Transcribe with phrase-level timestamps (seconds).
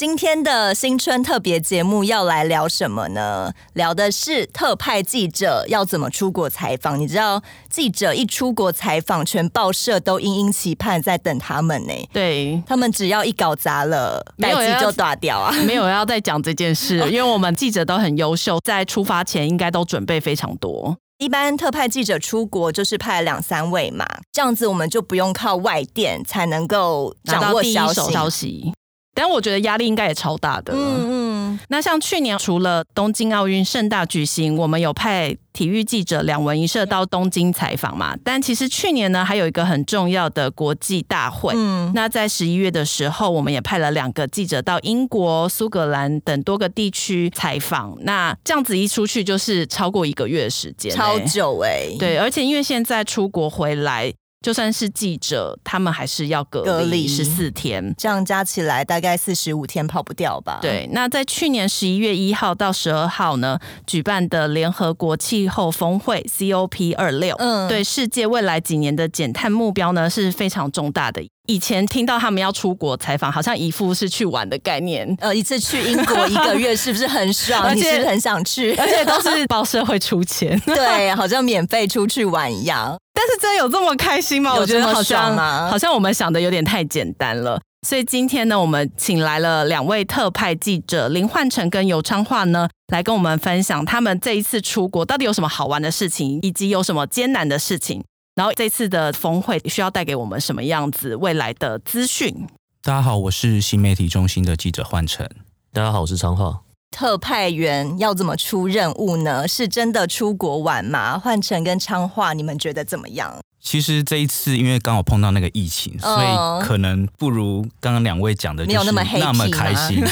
[0.00, 3.52] 今天的新春特别节目要来聊什么呢？
[3.74, 6.98] 聊的是特派记者要怎么出国采访。
[6.98, 11.92] 你知道，记者一出国采访，全报社都殷殷期盼在等他们呢。
[12.14, 15.52] 对，他们只要一搞砸了，代志就断掉啊。
[15.68, 20.96] 没有要再讲这件事， 因为我们记者都很优秀，在出发前应该都准备非常多。
[21.18, 28.72] 一般特派记者出国就是派两三位嘛，这样子我们就不用靠外电才能够掌握消息。
[29.14, 30.72] 但我觉得压力应该也超大的。
[30.74, 31.58] 嗯嗯。
[31.68, 38.16] 那像去年除了东京奥运盛大举行，我们有派体育记者两文一社到东京采访嘛？
[38.24, 41.52] 但其实去年呢，还有一个很重要的国际大会。
[41.56, 41.90] 嗯。
[41.94, 47.96] 那在十一月的时候，我们也派了两个记者到英国、苏格兰等多个地区采访。
[48.02, 51.96] 那这样子一出去就是超过一个月的时间，超久哎、欸。
[51.98, 54.12] 对，而且因为现在出国回来。
[54.42, 60.58] 就算是记者，他们还是要隔离十四天，这样加起来大概四十五天跑不掉吧？
[60.62, 60.88] 对。
[60.92, 71.20] 那在去年十一月一号到十二号呢，举办的联合国气候峰会 COP 二六，嗯，对世界未来几年的减碳目标呢是非常重大的。
[71.46, 75.16] 以前听到他们要出国采访，好像一副是去玩的概念。
[75.20, 77.62] 呃，一次去英国一个月是不是很爽？
[77.66, 82.96] 而且很想去，而且都是报社会出钱， 对，好像免费出去玩一样。
[83.12, 84.54] 但是真有这么开心吗？
[84.54, 85.36] 我觉得好像
[85.68, 87.60] 好像我们想的有点太简单了。
[87.86, 98.04] 所以今天呢，我们请来了两位特派记者林焕成跟尤昌化呢，来跟我们分享他们这一次出国到底有什么好玩的事情，以及有什么艰难的事情。
[98.40, 102.34] 然后这次的峰会需要带给我们什么样子未来的资讯？
[102.82, 105.28] 大家好，我是新媒体中心的记者焕成。
[105.74, 106.62] 大家好，我是昌化。
[106.90, 109.46] 特派员要怎么出任务呢？
[109.46, 111.18] 是真的出国玩吗？
[111.18, 113.38] 焕成跟昌化，你们觉得怎么样？
[113.60, 120.02] 其实这一次因为刚好碰到那个疫情，哦、所以可能不如刚刚两位讲的，那么那么开心。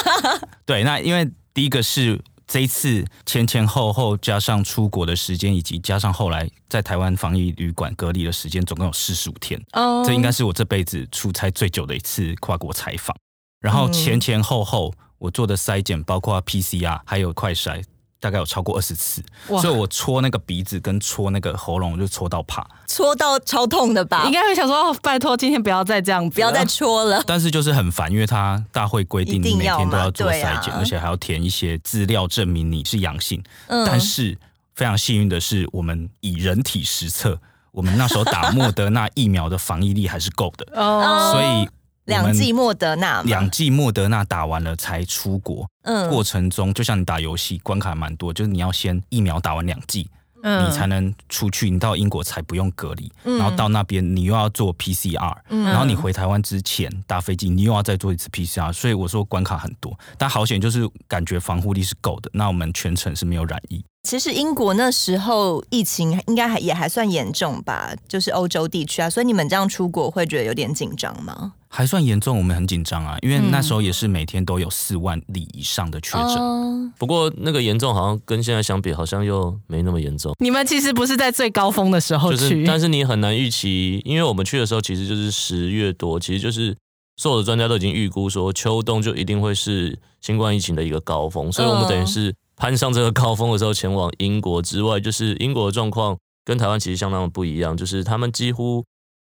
[0.64, 2.18] 对，那因为第一个是。
[2.46, 9.60] 这一次前前后后加上出国的时间，以及加上后来在台湾防疫旅馆隔离的时间，总共有四十五天。
[9.72, 13.16] 哦，这应该是我这辈子出差最久的一次跨国采访。
[13.60, 17.82] 然后前前后后我做的筛检，包括 PCR 还有快筛。
[18.18, 24.24] 大概有超过二十次，所以我戳那个鼻子跟戳那个喉咙，我就戳到怕，戳到超痛的吧？
[24.24, 27.22] 应该会想说，哦拜托，今天不要再这样，不要再戳了。
[27.28, 33.42] 但是就是很烦，因为他大会规定你每天都要做筛检，而且还要填一些资料证明你是阳性。
[33.68, 33.86] 嗯。
[33.86, 34.36] 但是
[34.74, 37.38] 非常幸运的是，我们以人体实测，
[37.70, 40.66] 我们那时候打莫德纳疫苗的防疫力还是够的。
[40.74, 41.30] 哦。
[41.32, 41.68] 所以。
[42.06, 45.68] 两剂莫德纳，两剂莫德纳打完了才出国。
[45.82, 50.08] 嗯，过程中就像你打游戏，关卡蛮多，就是你要先疫苗打完两剂，
[50.42, 51.70] 嗯，你才能出去。
[51.70, 58.72] 你到英国才不用隔离，嗯，然后到那边你又要做 PCR，嗯，然后你回台湾之前搭飞机，你又要再做一次 PCR。
[58.72, 62.30] 所以我说关卡很多，但好险就是感觉防护力是够的。
[62.32, 63.84] 那我们全程是没有染疫。
[64.06, 71.54] 其实英国那时候疫情应该还也还算严重吧，就是欧洲地区啊，所以你们这样出国会觉得有点紧张吗？
[71.68, 76.36] 还算严重，我们很紧张啊，因为那时候也是每天都有四万例以上的确诊。
[76.38, 76.92] 嗯。
[76.96, 80.32] 不过那个严重好像跟现在相比，好像又没那么严重。
[80.38, 86.74] 你们其实不是在最高峰的时候去，就是，但是你很难预期，因为我们去的时候其实就是十月多，其实就是
[87.16, 92.32] 所有的专家都已经预估说秋冬就一定会是新冠疫情的一个高峰，所以我们等于是。
[92.56, 98.82] 攀上这个高峰的时候，前往英国之外，就是英国的状况跟台湾其实相当的不一样，就是他们几乎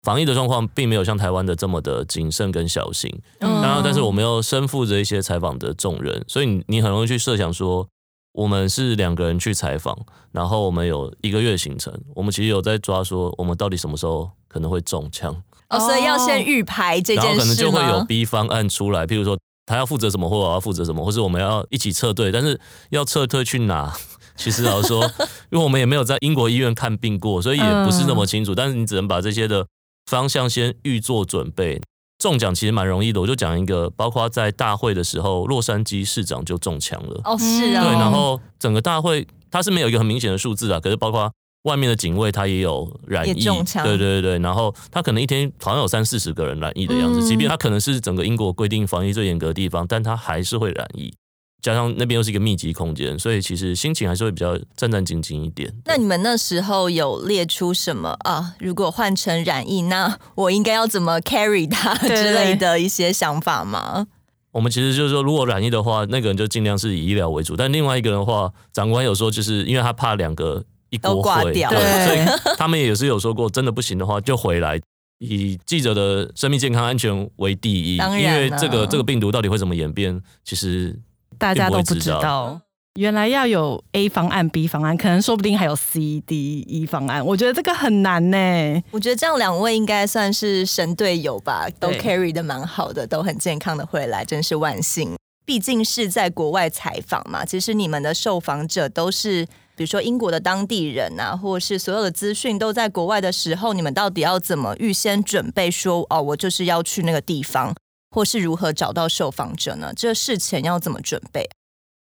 [0.03, 3.11] 防疫的状况并没有像台湾的这么的谨慎跟小心。
[3.41, 7.89] 当然，但是我们又身负着一些采访的重任，所以你你很容易去设想说，
[8.33, 9.99] 我们是两个人去采访，
[10.31, 15.35] 然后我们有一个月行程，我们其实有在抓说，我们到底什么时候可能会中枪？
[15.71, 19.37] 哦，所以要先预排这件事，然后可能就会有 B 方案出来，譬如说。
[19.67, 22.59] 他要负责什么，或者我要负责什么，或是我们要一起撤退，但是
[22.91, 23.93] 要撤退去哪？
[24.37, 25.03] 其实老实说，
[25.51, 28.55] 因为我们也没有在英国医院看病过，所以也不是那么清楚。
[28.55, 29.67] 但是你只能把这些的
[30.11, 31.81] 方向先预做准备。
[32.19, 37.21] 中奖其实蛮容易的，我就讲一个，包括在大会的时候，洛杉矶市长就中枪了。
[37.25, 37.83] 哦，是啊。
[37.85, 41.31] 对，然后整个大会它是没有一个很明显的数字啊，可是包括。
[41.67, 51.13] 外面的警卫他也有染疫，对对对对，然后他可能一天好像有三四十个人染疫的样子，即便他可能是整个英国规定防疫最严格的地方，但他还是会染疫，
[51.61, 55.75] 加上那边又是一个密集空间，所以其实心情还是会比较战战兢兢一点。
[55.85, 58.55] 那你们那时候有列出什么啊？
[58.61, 64.07] 如果换成染疫，那我应该要怎么 carry 他之类的一些想法吗？
[64.53, 67.55] 我们其实就是说，如果染疫的话，那个人就尽量是以医疗为主。
[67.55, 74.81] 但另外一个人的话，长官有说，就是因为他怕两个一锅烩，对，所以他们也是有说过，真的不行的话就回来，
[75.19, 77.97] 以记者的生命健康安全为第一。
[77.97, 80.99] 因为这个这个病毒到底会怎么演变，其实
[81.39, 82.61] 大家都不知道。
[82.99, 87.23] 原来要有 A 方案、B 方案，可能说不定还有 C、D、E 方案。
[87.23, 88.83] 我觉得这个很难呢。
[88.91, 95.15] 我觉得这样两位应该算是神队友吧，都 carry 的蛮好的，都很健康的回来，真是万幸。
[95.45, 106.01] 毕竟是在国外采访嘛，其实你们的受访者都是，比如说英国的当地人啊，或是所有的资讯都在国外的时候，你们到底要怎么预先准备说？
[106.01, 107.75] 说哦，我就是要去那个地方，
[108.11, 109.93] 或是如何找到受访者呢？
[109.95, 111.49] 这事前要怎么准备？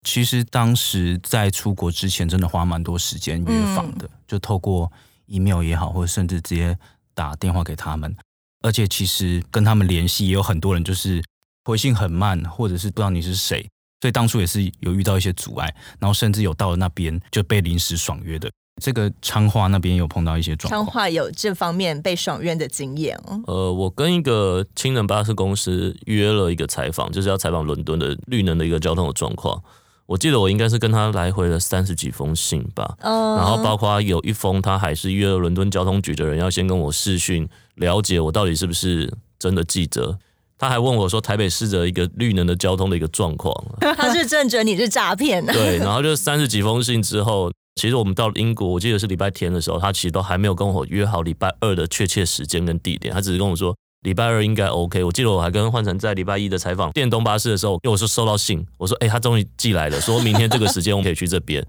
[0.07, 4.91] 其实当时在出国之前，真的花蛮多时间约访的，嗯、就透过
[5.27, 6.79] email 也好，或者甚至直接
[7.15, 8.15] 打电话给他们。
[8.63, 11.23] 而且其实跟他们联系，也有很多人就是
[11.65, 13.69] 回信很慢，或者是不知道你是谁，
[14.05, 15.75] 所以当初也是有遇到一些阻碍。
[15.99, 18.51] 然后甚至有到了那边就被临时爽约的。
[18.83, 23.41] 这个昌化那边有碰到一些状况，昌化有这方面被爽约的经验哦。
[23.47, 29.63] 呃，我跟一个氢能巴士公司约了一个采访，就是要采访伦敦的绿能的一个交通的状况。
[30.05, 40.19] 我记得我应该是跟他来回了三十几封信吧，然后包括有一封他还是约了伦敦交通局的人要先跟我视讯了解我到底是不是真的记者，
[40.65, 43.55] 他还问我说台北市的一个绿能的交通的一个状况，
[43.97, 53.75] 他是证实你是诈骗的，对，然后就三十几封信之后，其实我们到了英国，我记得是礼拜天的时候，他其实都还没有跟我约好礼拜二的确切时间跟地点，他只是跟我说。
[54.05, 61.65] 礼拜二应该 OK，我记得我还跟焕成在礼拜一的采访电动巴士的时候，因为我是收到信，我说哎、欸，他终于寄来了，说明天这个时间我们可以去这边。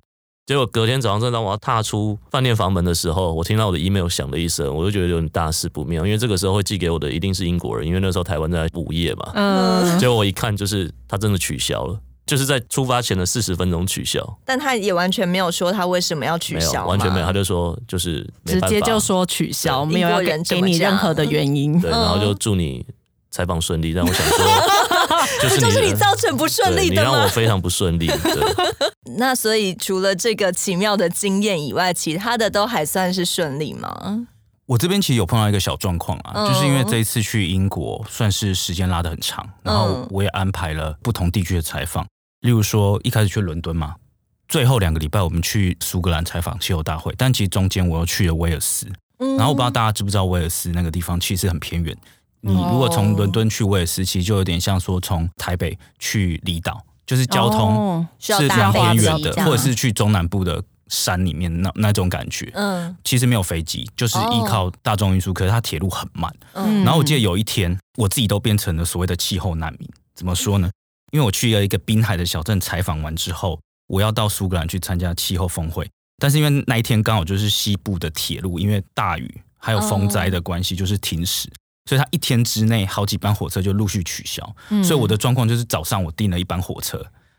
[0.46, 9.32] 结果隔天早上，正当我要踏出饭店房门的时候，我听到我的 email 响了一声，我就觉得有点大事不妙，因为这个时候会寄给我的一定是英国人，因为那时候台湾在午夜嘛。
[9.34, 9.98] 嗯。
[9.98, 12.00] 结果我一看，就是他真的取消了。
[12.28, 22.84] 就是在出发前的四十分钟取消，但他也完全没有说他为什么要取消，完全没有，他就说就是直接就说取消，没有要给给你任何的原因，对，然后就祝你
[23.30, 23.94] 采访顺利。
[23.94, 24.46] 但我想说
[25.42, 28.08] 就是就是你造成不顺利的，你让我非常不顺利。
[28.08, 28.56] 对，
[29.18, 34.28] 那所以除了这个奇妙的经验以外，其他的都还算是顺利吗？
[34.68, 42.04] 我这边其实有碰到一个小状况啊，嗯、就是因为这一次去英国算是时间拉得很长，然后我也安排了不同地区的采访。
[42.42, 43.96] 例如说，一开始去伦敦嘛，
[44.48, 48.88] 最后两个礼拜我们去苏格兰采访气候大会，但其实中间我又去了威尔斯。
[49.18, 51.96] 然后我不知道大家知不知道威尔斯那个地方其实很偏远。
[52.48, 62.52] 你如果从伦敦去威尔斯，其实就有点像说从台北去离岛，就是交通是蛮偏远的，或者是去中南部的山里面那那种感觉。
[62.54, 66.32] 嗯，其实没有飞机，就是依靠大众运输，可是它铁路很慢。
[66.54, 69.90] 嗯，然后我记得有一天，我自己都变成了所谓的气候难民。
[70.14, 70.70] 怎么说呢？
[71.12, 75.90] 因为我去了一个滨海的小镇采访完之后，我要到苏格兰去参加气候峰会，
[76.20, 81.50] 但是因为那一天刚好就是西部的铁路，因为大雨还有风灾的关系，就是停驶，
[81.86, 84.56] 所以他一天之内好几班火车就陆续取消。
[84.84, 86.98] 所以我的状况就是早上我订了一班火车，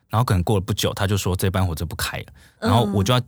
[0.09, 2.27] 然后可能过了不久，他就说这班火车不开了，
[2.61, 3.21] 然后我就要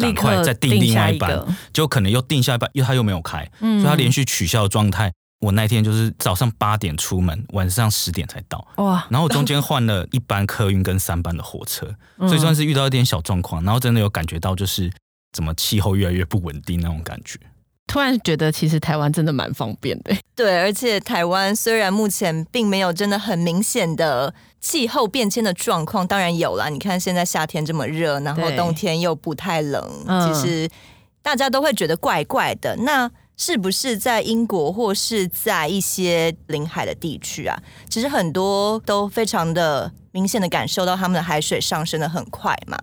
[0.00, 5.12] 赶快再订另外一班，就可能又订下一班，因为他又没有开，所以他连续取消的状态。
[5.40, 8.64] 我那天就是早上八点出门，晚上十点才到。
[8.76, 9.04] 哇！
[9.10, 13.60] 然后我中间换了一班客运跟三班的火车，所以算是遇到一点小状况。
[13.64, 14.88] 然后真的有感觉到，就是
[15.32, 17.40] 怎么气候越来越不稳定那种感觉。
[17.86, 20.14] 突然觉得，其实台湾真的蛮方便的。
[20.34, 26.68] 对，而且台湾虽然目前并没有真的很明显的气候变迁的状况，当然有啦。
[26.70, 30.68] 你看现在夏天这么热，然后冬天又不太冷，其实
[31.20, 32.74] 大家都会觉得怪怪的。
[32.76, 37.60] 那是不是在英国或是在一些临海的地区啊？
[37.90, 42.78] 其实很多都非常的明显的感受到他们的海水上升的很快嘛。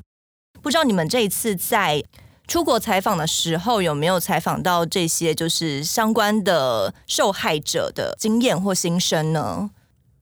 [0.62, 2.04] 不知道你们这一次在
[2.50, 9.70] 出国采访的时候有没有采访到这些就是相关的受害者的经验或心声呢？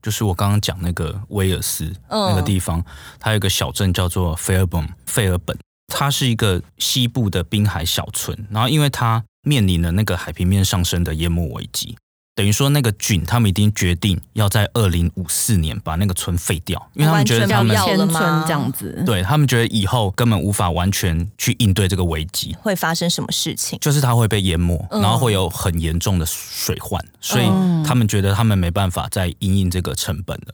[0.01, 2.85] 就是我刚刚讲那个威尔斯那个地方，嗯、
[3.17, 5.57] 它有一个小镇叫做费尔本，费尔本，
[5.87, 11.97] 它是一个西部的滨海小村，然后因为它面临了那个海平面上升的淹没危机，
[12.37, 23.79] 等于说那个菌他们已经决定要在二零五四年把那个村废掉，因为他们觉得他们迁村这样子，对他们觉得以后根本无法完全去应对这个危机，会发生什么事情？
[23.79, 27.47] 就是它会被淹没，然后会有很严重的水患，所以
[27.83, 30.53] 他们觉得他们没办法再因应这个成本了。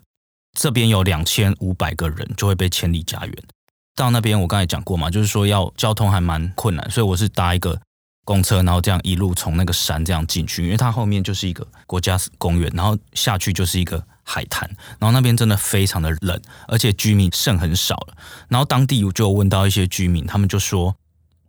[0.58, 3.36] 这边有两千五百个人就会被迁离家园，
[3.94, 7.78] 到那边我刚才讲过嘛，就是说要交通还蛮困难，所以我是搭一个。
[8.26, 18.18] 公车，然后这样一路从那个山这样进去，因为它后面就是一个国家公园，然后下去就是一个海滩，然后那边真的非常的冷，而且居民剩很少了。
[18.48, 20.96] 然后当地就问到一些居民，他们就说，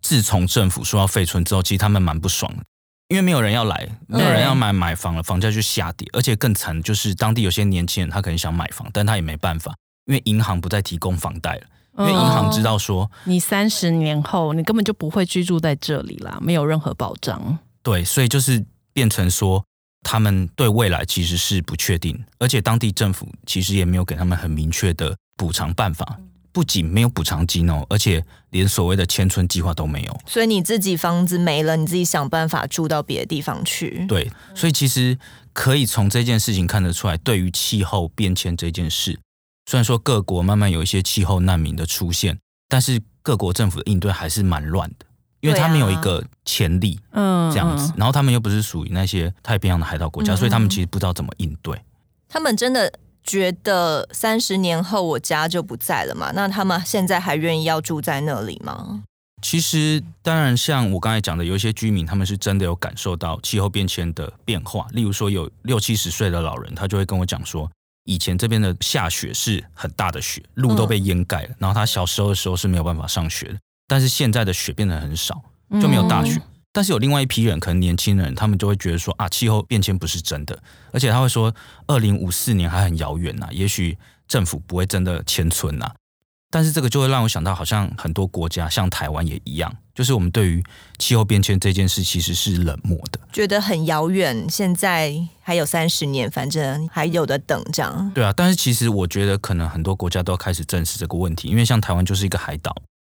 [0.01, 2.65] 自从政府说要废村之后，其实他们蛮不爽的，
[3.09, 9.73] 因为没有人要来，没有人要买买房了，房价就下跌，而且更惨就是当地有些年轻人他可能想买房，但他也没办法，
[10.07, 11.63] 因为银行不再提供房贷了，
[11.99, 17.59] 因为银行知道说，你三十年后你根本就不会居住在这里啦，没有任何保障。
[17.83, 19.65] 对，所以就是变成说。
[20.07, 26.19] 他们对未来其实是不确定，而且当地政府其实也没有给他们很明确的补偿办法。
[26.53, 30.21] 不仅没有补偿金哦，而且连所谓的迁村计划都没有。
[30.27, 34.05] 所以你自己房子没了，你自己想办法住到别的地方去。
[34.07, 35.19] 对，所以其实
[35.55, 39.19] 可以从这件事情看得出来，对于气候变迁这件事，
[39.67, 45.07] 虽然说各国慢慢有一些气候难民的出现，但是各国政府的应对还是蛮乱的。
[45.41, 51.79] 因为他们有一个潜力，嗯，这样子，然后他们又不是属于那些太平洋的海岛国家，所以他们其实不知道怎么应对。
[52.27, 52.91] 他们真的
[53.23, 56.33] 觉得三十年后我家就不在了嘛？
[56.35, 59.03] 那他们现在还愿意要住在那里吗？
[59.43, 64.87] 其实，当然，像我刚才讲的，有一些居民他们是真的有感受到气候变迁的变化。
[64.93, 67.71] 例如说，有六七十岁的老人，他就会跟我讲说，
[68.05, 73.59] 以前这边的下雪是很大的雪，路都被淹盖了，然后他小时候的时候是没有办法上学的。
[73.87, 75.43] 但是现在的雪变得很少，
[75.81, 76.35] 就没有大雪。
[76.37, 76.43] 嗯、
[76.73, 81.55] 但是有另外一批人，可能年轻人，他们就会觉得说啊，气候变迁不是真的，而且他会说，
[81.87, 83.97] 二零五四年还很遥远呐，也许
[84.27, 85.91] 政府不会真的迁村呐。
[86.55, 90.63] 但是这个就会让我想到，好像很多国家，像台湾也一样，就是我们对于
[91.01, 94.47] 气候变迁这件事其实是冷漠的，觉得很遥远。
[94.49, 98.13] 现在还有三十年，反正还有的等这样。
[98.15, 102.73] 对啊，但是其实我觉得，可能很多国家都要开始正视这个问题，因为像台湾就是一个海岛。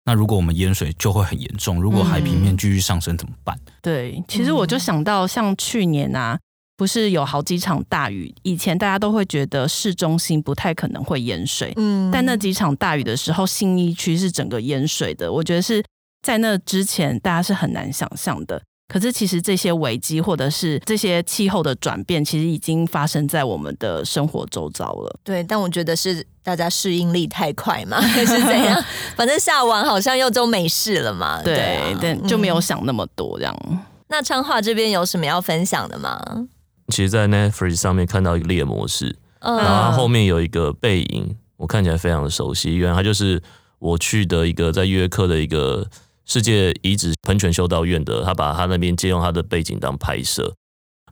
[0.06, 3.54] 那如果我们淹水就会很严重，如果海平面继续上升怎么办？
[3.66, 6.38] 嗯，对，其实我就想到像去年啊，
[6.76, 15.32] 不是有好几场大雨，以前大家都会觉得市中心不太可能会淹水，嗯，但那几场大雨的时候，信义区是整个淹水的。
[15.32, 15.82] 我觉得是
[16.22, 18.60] 在那之前，大家是很难想象的。
[18.88, 25.18] 可是，其实这些危机或者是这些气候的转变，其实已经发生在我们的生活周遭了。
[25.24, 28.84] 对，但我觉得是大家适应力太快嘛， 还是怎样？
[29.16, 31.42] 反正下完好像又都没事了嘛。
[31.42, 33.56] 对，但、啊、就没有想那么多这样。
[33.68, 36.46] 嗯、那昌化这边有什么要分享的吗？
[36.88, 42.76] 其实，在 Netflix 上面看到一个猎魔式，嗯、然后它后面有一个背影，我看起来非常的熟悉。
[42.76, 43.42] 原来它就是
[43.78, 45.86] 我去的一个在约克的一个。
[46.28, 50.56] 世界遗址喷泉修道院的，他把他那边借用他的背景当拍摄。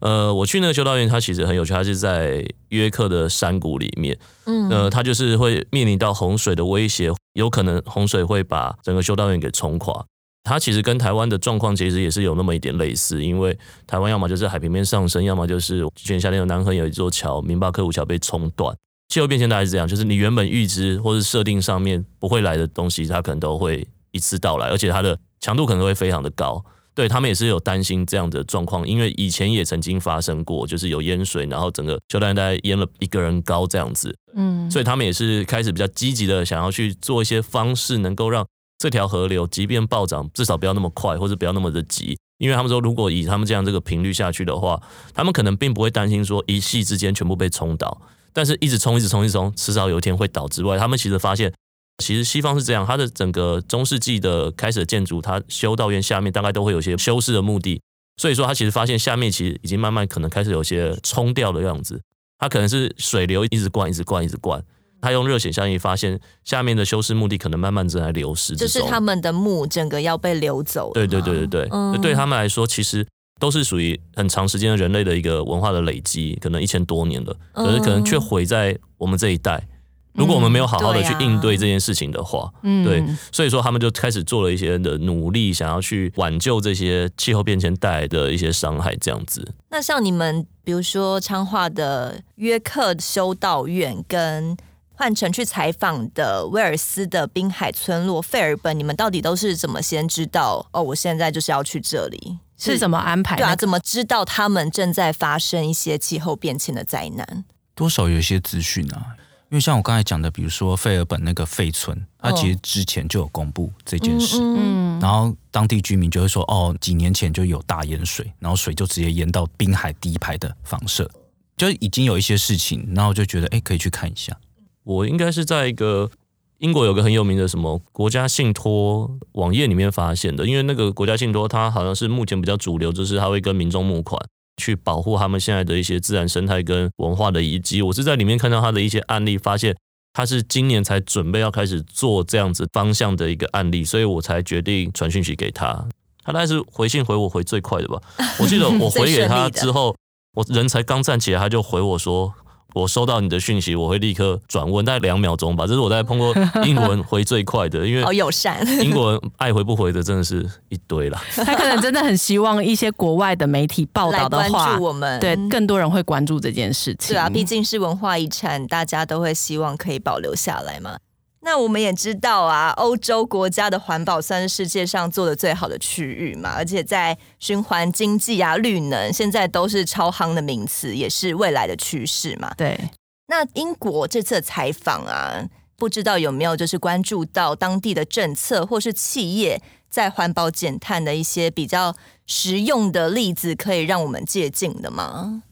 [0.01, 4.19] 呃，我去那个修道院，它其实很有趣，它是在约克的山谷里面。
[4.47, 10.05] 嗯，呃，它就是会面临到洪水的威胁，有可能洪水会把整个修道院给冲垮。
[10.45, 18.77] 它其实跟台湾的状况其实也是有那么一点类似，因为台湾要么就是海平面上升，要么就是去年夏天有南横有一座桥，明巴克湖桥被冲断。
[19.09, 23.85] 气候变迁大概是这样，就是你原本预知或是设定上面不会来的东西，它可能都会。
[24.15, 38.47] 一次到来，而且它的强度可能会非常的高，对他们也是有担心这样的状况，因为以前也曾经发生过，就是有淹水，然后整个修道院大概淹了一个人高这样子，嗯，所以他们也是开始比较积极的想要去做一些方式，能够让
[38.85, 44.79] 这条河流即便暴涨，至少不要那么快，或者不要那么的急，因为他们说，如果以他们这样这个频率下去的话，
[45.15, 47.99] 他们可能并不会担心说一夕之间全部被冲倒，
[48.35, 51.51] 但是一直冲，一直冲，一直冲，迟早有一天会倒之外，他们其实发现。
[51.99, 57.81] 其实西方是这样，它的整个中世纪的开始的建筑，它修道院下面大概都会有些修饰的目的，
[58.17, 62.03] 所以说它其实发现下面其实已经慢慢可能开始有些冲掉的样子，
[62.37, 64.61] 它可能是水流一直灌，一直灌，一直灌，
[65.05, 70.91] 它用热显效应发现下面的修饰目的可能慢慢正在流失，就是他们的墓整个要被流走。
[70.95, 73.07] 对对对对对，嗯、对他们来说，其实
[73.39, 79.69] 都是属于很长时间的人类的一个文化的累积，可能一千多年了，可是可能却毁在我们这一代。
[80.15, 89.53] 如果我们没有好好的去应对这件事情的话，嗯，对，所以说他们就开始做了一些的努力，想要去挽救这些气候变迁带来的一些伤害，这样子。
[89.71, 94.57] 那像你们，比如说昌化的约克修道院，跟
[94.95, 100.67] 换成去采访的威尔斯的滨海村落费尔本，你们到底都是怎么先知道？
[100.73, 103.37] 哦，我现在就是要去这里，是，是怎么安排？
[103.37, 107.45] 对啊，怎么知道他们正在发生一些气候变迁的灾难？
[107.75, 109.17] 多少有一些资讯啊。
[109.51, 121.09] 因为像我刚才讲的，比如说费尔本那个废村，它其实之前就有公布这件事，嗯，然后当地居民就会说，哦，几年前就有大淹水，然后水就直接淹到滨海第一排的房舍，
[121.57, 124.37] 就已经有一些事情，然后就觉得，哎，可以去看一下。
[124.85, 126.11] 我应该是在一个
[126.59, 134.21] 英国有个很有名的什么国家信托网页里面发现的，因为那个国家信托它好像是目前比较主流，就是它会跟民众募款，
[134.57, 137.83] 去保护他们现在的一些自然生态跟文化的遗迹。
[137.83, 139.77] 我是在里面看到他的一些案例，发现
[140.13, 145.87] 他是今年才准备要开始做这样子方向的一个案例，所以我才决定传讯息给他。
[146.23, 148.01] 他大概是回信回我回最快的吧。
[148.39, 149.95] 我记得我回给他之后，
[150.35, 152.33] 我人才刚站起来，他就回我说。
[152.75, 155.67] 我收到你的讯息，我会立刻转问，大概两秒钟吧。
[155.67, 158.67] 这是我在碰过英文回最快的，因为好 友善。
[158.83, 161.23] 英国人爱回不回的真的是一堆啦。
[161.47, 167.15] 他可能真的很希望一些国外的媒体报道的话，关注我们，对更多人会关注这件事情。
[167.15, 170.97] 对啊，毕竟是文化遗产，大家都会希望可以保留下来嘛。
[171.45, 182.53] 那我们也知道啊，欧洲国家的环保算是世界上做的最好的区域嘛，而且在循环经济啊、绿能，现在都是超夯的名词，也是未来的趋势嘛。
[182.57, 182.79] 对。
[183.27, 185.47] 那英国这次采访啊，
[185.77, 189.61] 不知道有没有就是关注到当地的政策或是企业
[189.91, 191.95] 在环保减碳的一些比较
[192.27, 195.43] 实用的例子，可以让我们借鉴的吗？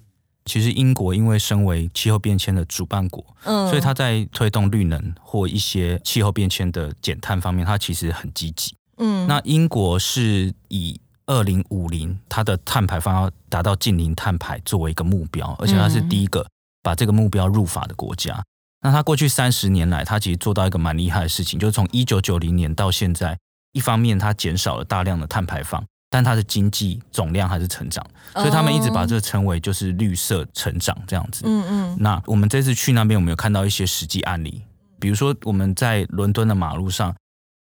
[0.45, 8.75] 其实英国因为身为气候变迁的主办国，嗯，所以他在推动绿能或一些气候变迁的减碳方面，他其实很积极。
[8.99, 16.47] 嗯，那英国是以二零五零它的碳排放要达到近零碳排作为一个目标，而且它是第一个
[16.83, 18.43] 把这个目标入法的国家。
[18.83, 23.39] 那它过去三十年来，它其实做到一个蛮厉害的事情，就是从一九九零年到现在，
[23.73, 25.85] 一方面它减少了大量的碳排放。
[26.13, 31.43] 但它的经济总量还是成长，所以他们一直把这个称为就是绿色成长这样子。
[31.47, 31.97] 嗯嗯。
[31.99, 34.61] 那我们这次去那边，我们有看到一些实际案例，
[35.01, 37.17] 比如说我们在伦敦的马路上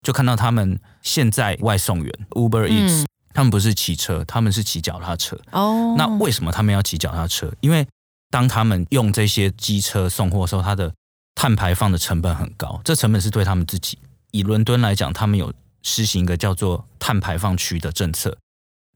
[0.06, 5.40] 就看到他们现在外送员 Uber Eats，他们不是骑车，他们是骑脚踏车。
[5.54, 5.96] 哦。
[5.98, 7.50] 那为什么他们要骑脚踏车？
[7.62, 7.88] 因为
[8.30, 10.94] 当他们用这些机车送货的时候，它的
[11.36, 13.98] 碳排放的成本很高，这成本是对他们自己。
[14.32, 15.54] 以伦敦来讲，他们有。
[15.84, 18.38] 实行一个叫做碳排放区的政策，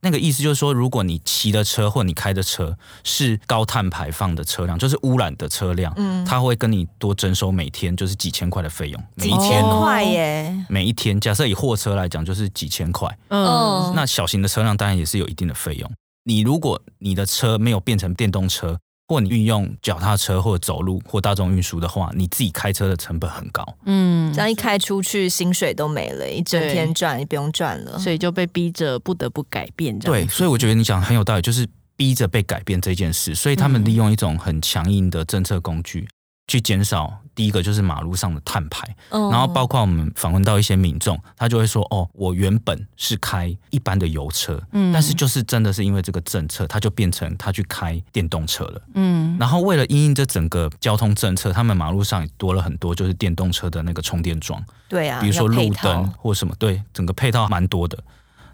[0.02, 11.20] 那个意思就是说，如果你骑的车或你开的车是高碳排放的车辆，就是污染的车辆，嗯，他会跟你多征收每天就是几千块的费用，每一天块耶，每一天。
[11.20, 15.92] 假设以货车来讲，就是几千块，嗯，那小型的车辆当然也是有一定的费用。
[16.24, 23.64] 你如果你的车没有变成电动车，或你运用脚踏车或走路或大众运输的话，你自己开车的成本很高。
[23.86, 29.98] 嗯，这样一开出去，薪水都没了，一整天赚也不用赚了，所以就被逼着不得不改变。
[30.00, 33.36] 对，所以我觉得你讲很有道理，就是逼着被改变这件事。
[33.36, 36.08] 所以他们利用一种很强硬的政策工具。
[36.48, 57.98] 去减少第一个就是马路上的碳排，然后包括我们访问到一些民众，他就会说：“哦，我原本是开一般的油车，嗯，但是就是真的是因为这个政策，他就变成他去开电动车了，嗯，然后为了因应这整个交通政策，他们马路上也多了很多就是电动车的那个充电桩，对啊，比如说路灯或什么，对，整个配套蛮多的。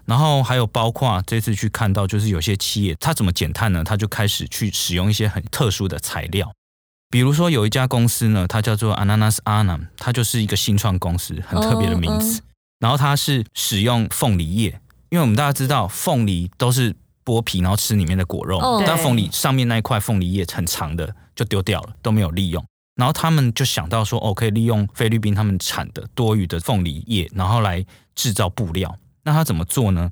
[0.04, 3.84] 然后还有包括这次去看到，就是有些企业它怎么减碳呢？
[3.84, 6.52] 他就开始去使用一些很特殊的材料。
[7.12, 12.40] 比如说有一家公司呢，它叫做 Ananas Anam，它就是一个新创公司，很特别的名字。
[12.80, 22.64] 然后它是使用凤梨叶，因为我们大家知道凤梨都是剥皮然后吃里面的果肉，但凤梨上面那一块凤梨叶很长的就丢掉了，都没有利用。
[22.96, 28.96] 然后他们就想到说，哦，可以利用菲律宾他们产的多余的凤梨叶，然后来制造布料。
[29.24, 30.10] 那他怎么做呢？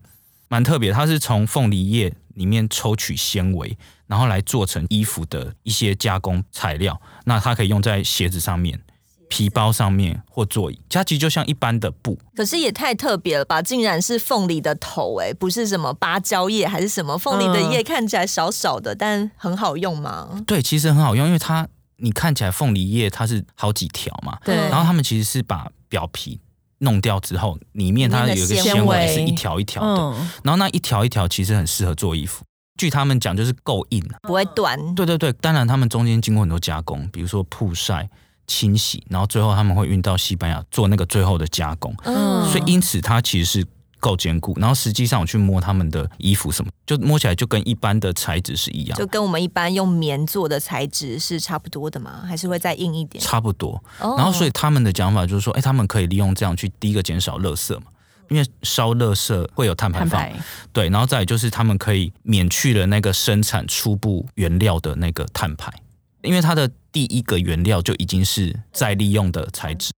[0.49, 3.79] 蛮特别，他是从凤梨叶里面抽取纤维。
[4.11, 8.83] 然后来做成衣服的一些加工材料，那它可以用在鞋子上面、
[9.29, 10.81] 皮包上面或座椅。
[10.89, 13.63] 它其实就像一般的布，可是也太特别了吧？
[13.63, 17.17] 竟然是凤梨的头，哎，不是什么芭蕉叶还是什么？
[17.17, 20.43] 凤梨的叶看起来少少的，但很好用吗？
[20.45, 21.69] 对，其实很好用，因为它
[21.99, 24.57] 你看起来凤梨叶它是好几条嘛，对。
[24.57, 26.41] 然后他们其实是把表皮
[26.79, 32.43] 弄掉之后，里面它有一个纤维是一条一条的，然后那一条一条其实很适合做衣服。
[32.81, 34.95] 据他们讲，就是够硬，不会断。
[34.95, 38.09] 对对对，当然他们中间经过很多加工，比如说曝晒、
[38.47, 41.95] 清洗，然后最后他们会运到西班牙做那个最后的加工。
[42.05, 43.67] 嗯，所以因此它其实是
[43.99, 44.55] 够坚固。
[44.59, 52.23] 然后实际上我去摸他们的衣服什么，就摸起来就跟一般的材质是一样，就跟我们一般用棉做的材质是差不多的嘛？
[52.27, 53.23] 还是会再硬一点？
[53.23, 53.79] 差不多。
[53.99, 57.83] 然后所以他们的讲法就是说，哎，他们可以利用这样去第一个减少垃圾嘛。
[58.31, 60.27] 因为烧垃圾会有碳排放，
[60.73, 65.73] 对，然后再来就是他们可以免去了那个生产初步原料的那个碳排，
[66.23, 69.91] 因为它的第一个原料就已经是再利用的材质。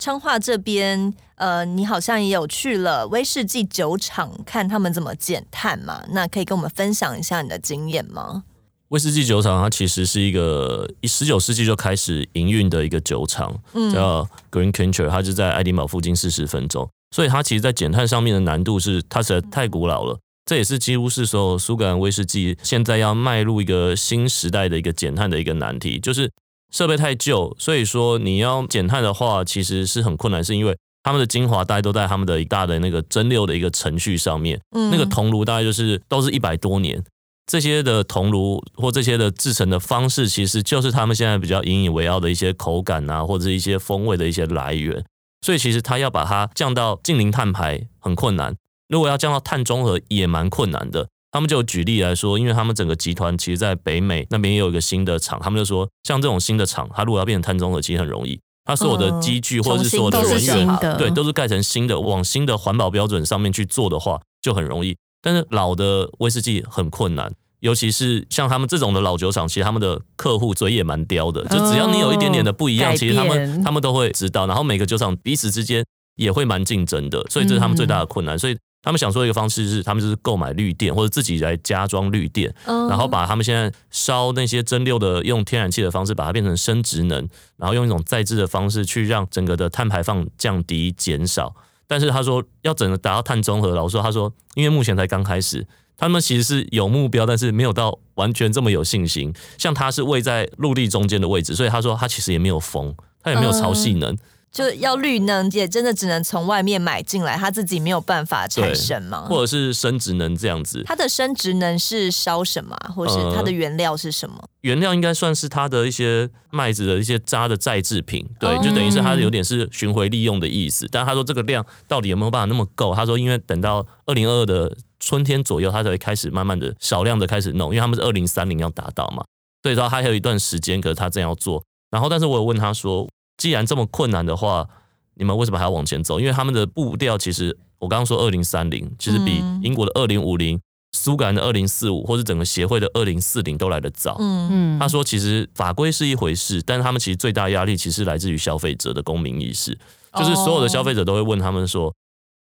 [0.00, 6.04] 昌化这边，呃，你好像也有去了威士忌酒厂看他们怎么减碳嘛？
[6.10, 8.44] 那可以跟我们分享一下你的经验吗？
[8.90, 16.88] 威士忌酒厂它其实是一个以十九世纪就开始营运的一个酒厂，嗯，叫 Green Quencher，它就在爱丁堡附近四十分钟。
[17.10, 20.18] 所以它其实，在减碳上面的难度是，它实在太古老了。
[20.44, 26.30] 这也是几乎是所有苏格兰威士忌现在要迈入一个新时代的一个减碳的一个难题，就是
[26.72, 37.02] 设备太旧，所以说你要减碳的话，其实是很困难，是因为他们的精华大概都在他们的一大的那个蒸馏的一个程序上面，嗯，那个铜炉大概就是都是一百多年，
[37.46, 45.04] 这些的铜炉或这些的制成的方式，其实就是他们现在比较引以为傲的一些口感啊，或者是一些风味的一些来源，
[45.40, 48.56] 所以其实他要把它降到近零碳排很困难。
[48.88, 64.96] 如果要降到碳中和也蛮困难的，他们就举例来说，因为他们整个集团其实，在北美那边也有一个新的厂，他们就说，像这种新的厂，它如果要变成碳中和，其实很容易，它所有的机具或者是所有的人员，对，都是盖成新的，往新的环保标准上面去做的话，就很容易。
[65.20, 75.84] 但是老的威士忌很困难，尤其是像他们这种的老酒厂，其实他们的客户嘴也蛮刁的，就只要你有一点点的不一样，其实他们他们都会知道，然后每个酒厂彼此之间
[76.16, 78.56] 也会蛮竞争的，所以这是他们最大的困难，所以。
[78.80, 91.52] 他们想说一个方式是，他们就是购买绿电或者自己来加装绿电，然后把他们现在烧那些蒸馏的用天然气的方式，把它变成生殖能，然后用一种再制的方式去让整个的碳排放降低减少。
[91.88, 95.66] 但是他说要整个达到碳中和，老实说他说，因为目前才刚开始，
[95.98, 99.34] 他们其实是有目标，但是没有到完全这么有信心。
[99.58, 104.16] 像他是位在陆地中间的位置，所以他说他其实也没有风，他也没有潮汐能。
[104.50, 109.26] 就要绿能，也真的只能从外面买进来，他自己没有办法产生吗？
[109.28, 110.82] 或者是生殖能这样子？
[110.84, 114.36] 它的生殖能是烧什么，或是它的原料是什么？
[114.40, 120.88] 呃、原料应该算是它的一些麦子的一些渣的再制品，对，就等于是它有点是巡回利用的意思。
[120.90, 122.94] 但他说这个量到底有没有办法那么够？
[122.94, 129.22] 他说因为等到二零二二的春天左右，他才会开始慢慢的少量的开始弄，因为他们是二零三零要达到嘛，
[129.62, 131.62] 所以说他还有一段时间，可是他正要做。
[131.90, 133.06] 然后，但是我有问他说。
[133.38, 134.68] 既然这么困难的话，
[135.14, 136.20] 你们为什么还要往前走？
[136.20, 140.60] 因为他们的步调其实，我刚刚说二零三零，其实比英国的二零五零、
[140.92, 144.16] 苏格兰的二零四五，或是整个协会的二零四零都来得早。
[144.18, 149.78] 嗯嗯，他说其实法规是一回事，但是他们其实最大压力其实来自于消费者的公民意识，
[150.14, 151.94] 就是所有的消费者都会问他们说，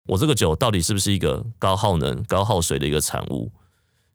[0.08, 3.52] 我这个酒到底是不是一个高耗能、高耗水的一个产物？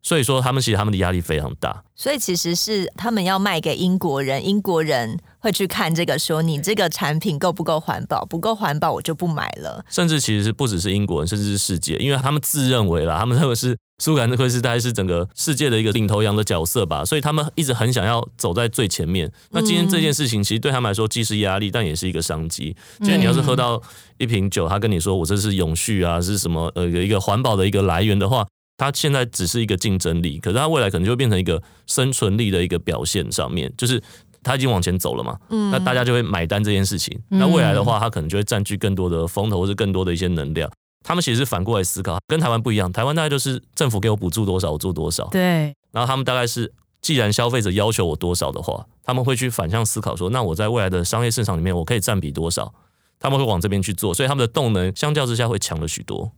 [0.03, 1.85] 所以说，他们其实他们的压力非常大。
[1.95, 8.25] 所以其实是他们要卖给英国人，英国人会去看这个，说你这个产品够不够环保？
[8.25, 9.85] 不够环保，我就不买了。
[9.89, 19.31] 甚至其实是不只是英国人，甚至是世界，因为他们自认为啦，他们认为是苏格兰会是大概是整个世界的一个领头羊的角色吧，所以他们一直很想要走在最前面。
[19.51, 22.75] 那今天这件事情其实对他们来说既是压力，但也是一个商机。
[22.99, 23.81] 今天你要是喝到
[24.19, 28.45] 一瓶酒，他跟你说我这是永续啊，是什么呃有一个环保的一个来源的话。
[28.83, 33.31] 它现在只是一个竞争力，可是它未来可能就会变成一个生存力的一个表现。
[33.31, 34.03] 上面就是
[34.43, 37.17] 它已经往前走了嘛，嗯，那大家就会买单这件事情。
[37.29, 40.69] 那未来的话，它可能就会占据更多的风头，或是更多的一些能量。
[41.05, 42.91] 他们其实是反过来思考，跟台湾不一样。
[42.91, 45.29] 台湾大概就是政府给我补助多少，我做多少。
[45.29, 45.73] 对。
[45.93, 52.75] 然后他们大概是，既然消费者要求我多少的话，他们会去反向思考说，那我在未来的商业市场里面，我可以占比多少？
[53.21, 56.33] 他们会往这边去做，所以他们的动能相较之下会强了许多。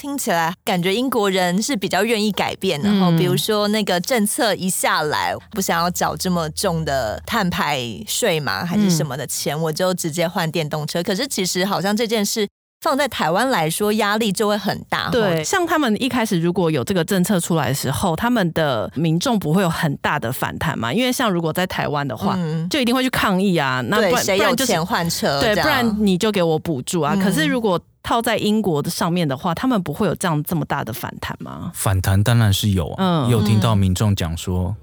[0.00, 11.02] 听起来感觉英国人是比较愿意改变，然后比如说那个政策一下来，不想要缴这么重的碳排税嘛，还是什么的钱，我就直接换电动车。
[11.02, 12.48] 可是其实好像这件事
[12.80, 15.10] 放在台湾来说，压力就会很大。
[15.10, 20.92] 对，像他们一开始如果有这个政策出来的时候，他们的民众不会有很大的反弹嘛？
[20.92, 22.38] 因为像如果在台湾的话，
[22.70, 23.82] 就一定会去抗议啊。
[23.82, 25.40] 那不然谁有钱换车？
[25.40, 27.14] 对，不然你就给我补助啊。
[27.16, 31.70] 可是如果套在英国的上面的话，他们不会有这样这么大的反弹吗？
[31.74, 34.74] 反弹当然是有啊，嗯，有听到民众讲说，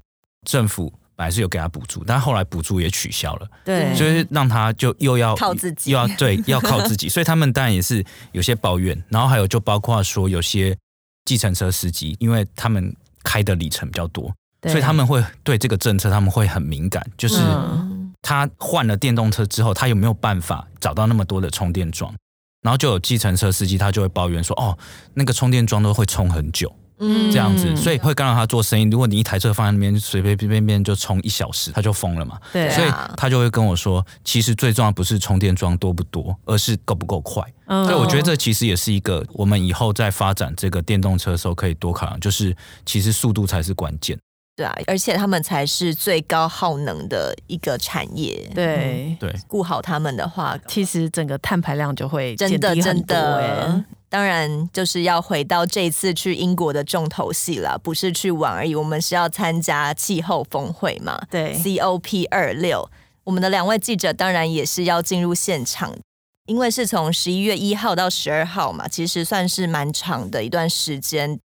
[0.48, 10.76] 政府本来是有给他补助，但后来补助也取消了，对，所以让他就又要靠自己，又要对， 要靠自己，所以他们当然也是有些抱怨，然后还有就包括说有些
[11.24, 17.42] 计程车司机，因为他们开的里程比较多，所以他们会对这个政策他们会很敏感，就是
[18.22, 22.14] 他换了电动车之后，他有没有办法找到那么多的充电桩？
[22.62, 24.76] 然后就有计程车司机，他就会抱怨说：“哦，
[25.14, 28.84] 那个充电桩都会充很久，嗯，这样子，所以会干扰他做生意。
[28.84, 32.38] 如果你一台车放在那边，随随便便就充一小时，他就疯了嘛。
[32.52, 37.42] 对啊，所以他就会跟我说，其实最重要不是充电桩多不多，而是够不够快。
[37.66, 44.18] 嗯，所以我觉得这其实也是一个我们以后在发展这个电动车的时候可以多考量，就是其实速度才是关键。”
[44.58, 48.50] 对啊，而且他们才是最高耗能的一个产业。
[48.52, 53.84] 对对，顾好他们的话，其实整个碳排量就会真的真的。
[54.08, 58.74] 当然，就是要回到这次去英国的重头戏了，不是去玩而已。
[58.74, 61.16] 我们是要参加气候峰会嘛？
[61.30, 62.90] 对，COP 二六，
[63.22, 65.94] 我们的两位记者当然也是要进入现场，
[66.46, 71.38] 因为是从十一月一号到十二号嘛，其实算是蛮长的一段时间。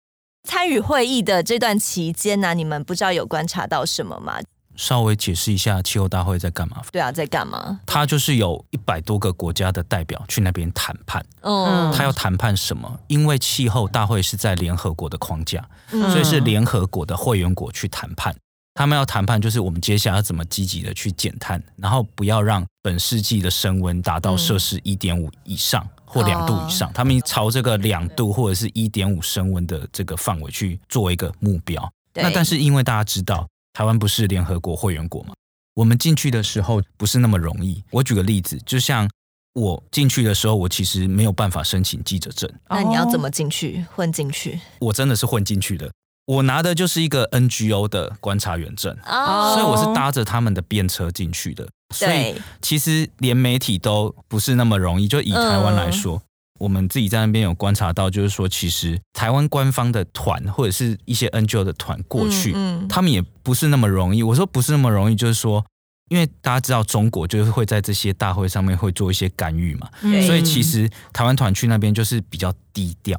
[0.44, 4.40] 参与会议的这段期间呢、啊，你们不知道有观察到什么吗？
[4.76, 6.81] 稍微解释一下气候大会在干嘛？
[6.90, 7.81] 对啊，在干嘛？
[7.85, 11.22] 他就是有一百多个国家的代表去那边谈判。
[11.42, 12.98] 嗯，他要谈判什么？
[13.07, 18.35] 因为气候大会是在联合国的框架，所以是联合国的会员国去谈判。
[18.74, 26.92] 他们要谈判，就是我们接下来要怎么积极的去减碳，然后不要让本世纪的升温达到摄氏一点五以上或两度以上。
[26.92, 31.90] 他们朝这个两度或者是一点五升温的这个范围去做一个目标。
[32.14, 33.46] 那但是因为大家知道。
[33.73, 35.33] 台湾不是联合国会员国嘛？
[35.75, 37.83] 我们进去的时候不是那么容易。
[37.92, 39.09] 我举个例子，就像
[39.55, 42.51] 我进去的时候，我其实没有办法申请记者证。
[42.68, 43.87] 那你要怎么进去？
[43.94, 44.59] 混进去？
[44.81, 45.88] 我真的是混进去的。
[46.27, 51.68] 我拿的就是一个 NGO 的观察员证，所以我是搭着他们的便车进去的。
[51.94, 55.07] 所以其实连媒体都不是那么容易。
[55.09, 56.22] 就以台湾来说。
[56.59, 64.22] 我们自己在那边有观察到，就是说，其实台湾官方的团或者是一些 NGO 的团过去，嗯嗯，他们也不是那么容易。
[64.22, 65.64] 我说不是那么容易，就是说，
[66.11, 73.18] 因为大家知道中国就是会在这些大会上面会做一些干预嘛，嗯、所以其实台湾团去那边就是比较低调。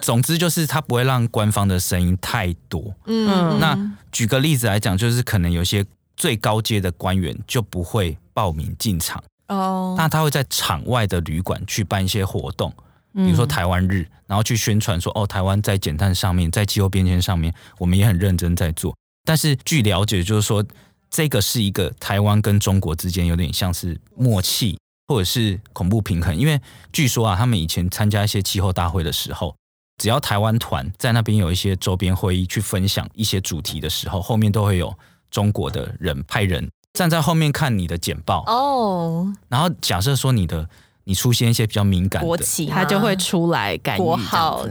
[0.00, 2.94] 总之就是他不会让官方的声音太多。
[3.06, 5.82] 嗯，那举个例子来讲，就是可能有些
[6.16, 9.22] 最高阶的官员就不会报名进场。
[9.48, 12.72] 哦，那他会在场外的旅馆去办一些活动，
[13.12, 18.96] 比如说台湾日，然后去宣传说哦，台湾在减碳上面，在气候变迁上面，我们也很认真在做。
[19.24, 20.64] 但是据了解，就是说
[21.10, 26.34] 这个是一个台湾跟中国之间有点像是默契，或者是恐怖平衡。
[26.34, 26.58] 因为
[26.92, 29.54] 据说啊，他们以前参加一些气候大会的时候，
[29.98, 34.96] 只要台湾团在那边有一些周边会议去分享一些主题的时候，后面都会有
[35.32, 36.70] 中国的人派人。
[36.92, 40.68] 站在后面看你的简报哦，然后假设说你的
[41.04, 43.98] 你出现一些比较敏感的国旗，他就会出来干预，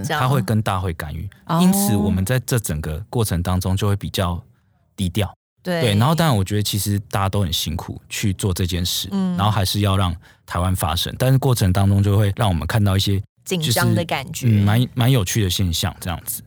[0.03, 1.27] 这样他会跟大会干预。
[1.59, 4.39] 因此，我们在这整个过程当中就会比较
[4.95, 5.33] 低调。
[5.63, 11.11] 对对，然后当然，我觉得其实大家都很辛苦去做这件事，然后还是要让台湾发声。
[11.17, 15.91] 但是过程当中就会让我们看到一些紧张的感觉，蛮蛮有趣的现象。
[15.99, 16.43] 这样子，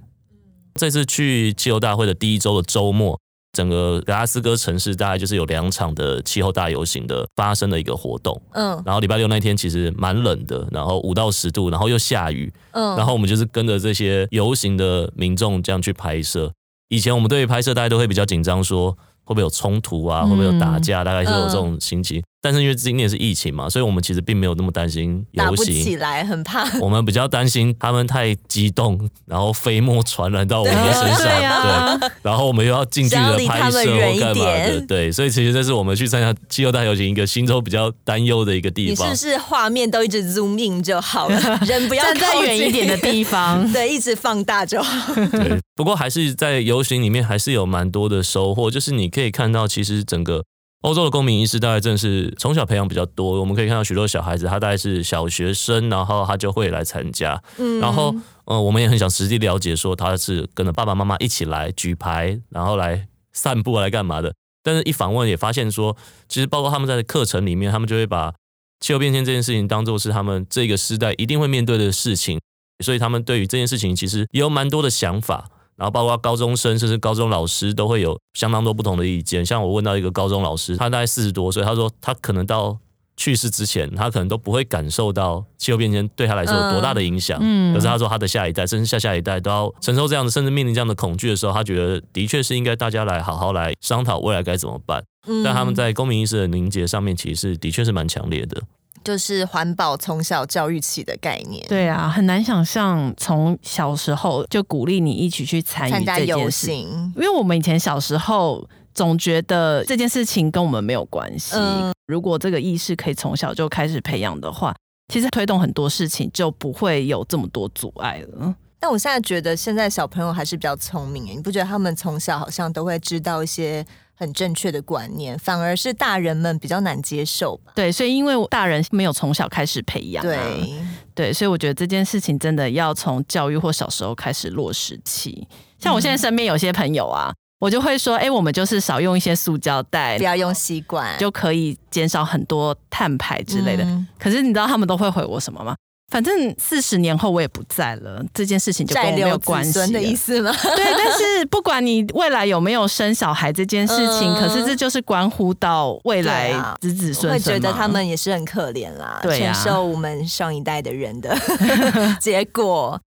[0.76, 3.18] 这次去气候大会的第一周的周末。
[3.54, 16.52] 整个格拉斯哥城市大概就是有两场的气候大游行的发生的一个活动，嗯，然后礼拜六那天其实蛮冷的，然后五到十度，然后又下雨，嗯，然后我们就是跟着这些游行的民众这样去拍摄。
[16.88, 18.90] 以前我们对于拍摄大家都会比较紧张，说
[19.22, 22.22] 会不会有冲突啊，会不会有打架，大概是有这种心情。
[22.44, 25.82] 但是因为今年是疫情嘛，所以我们其实并没有那么担心游行。
[25.82, 26.62] 起来，很怕。
[26.78, 31.16] 我们比较担心他们太激动，然后飞沫传染到我们的身上。
[31.16, 34.78] 对，对，啊、对，然后我们又要近距离的拍摄或干嘛的。
[34.86, 39.10] 对，所以其实这是我们去参加气候大游行一个心中比较担忧的一个地方。
[39.10, 41.40] 你是不是画面都一直 zoom in 就好了？
[41.66, 45.14] 人不要站在远一点的地方， 对，一直放大就好。
[45.14, 50.44] 对，不过还是在游行里面还是有蛮多的收获，就是你可以看到，其实整个。
[50.84, 64.34] 欧洲的公民意识大概正是从小培养比较多，我们可以看到许多小孩子，他大概是小学生，然后他就会来参加，嗯，然后呃，我们也很想实际了解说他是跟着爸爸妈妈一起来举牌，然后来散步来干嘛的。
[64.62, 65.96] 但是一访问也发现说，
[66.28, 68.34] 其实包括他们在课程里面，他们就会把
[68.80, 72.38] 气候变迁这件事情当做是他们这个时代一定会面对的事情，
[72.84, 75.48] 所以他们对于这件事情其实也有蛮多的想法。
[75.76, 79.44] 然后包括高中生，甚至高中老师都会有相当多不同的意见。
[79.44, 82.78] 像我问到一个高中老师，他大概四十多岁，他说他可能到
[83.16, 87.38] 去世之前，他可能都不会感受到气候变迁对他来说有多大的影响。
[87.40, 95.04] 嗯，可是他说他的下一代，甚至下下一代都要承受这样的，甚至面临这样的恐惧的时候，他觉得的确是应该大家来好好来商讨未来该怎么办。
[95.26, 98.60] 嗯，但他们在公民意识的凝结上面，其实是的确是蛮强烈的。
[99.04, 101.64] 就是环保从小教育起的概念。
[101.68, 111.54] 对啊，很难想象从小时候就鼓励你一起去参与这件事情，因为我们以前小时候总觉得这件事情跟我们没有关系。
[111.56, 114.74] 嗯，如果这个意识可以从小就开始培养的话，
[115.12, 118.54] 其实推动很多事情就不会有这么多阻碍了。
[118.80, 123.84] 但我现在觉得现在小朋友还是比较聪明，你不觉得他们从小好像都会知道一些？
[124.14, 127.72] 很正确的观念，反而是大人们比较难接受吧？
[127.74, 130.74] 对，所以因为大人没有从小开始培养，对
[131.14, 135.46] 对，所以我觉得这件事情真的要从教育或小时候开始落实起。
[135.78, 143.84] 像我现在身边有些朋友啊，嗯、我就会说，哎，我们就是少用一些塑胶袋，不要用吸管，就可以减少很多碳排之类的。
[143.84, 145.76] 嗯、可是你知道他们都会回我什么吗？
[146.14, 150.54] 反正四十年后我也不在了，这件事情就跟我没有关系的意思吗？
[150.62, 161.36] 对，但是不管你未来有没有生小孩这件事情，嗯、可是这就是关乎到未来子子孙孙，会觉得他们也是很可怜啦，对啊、承受我们上一代的人的
[162.20, 163.00] 结果。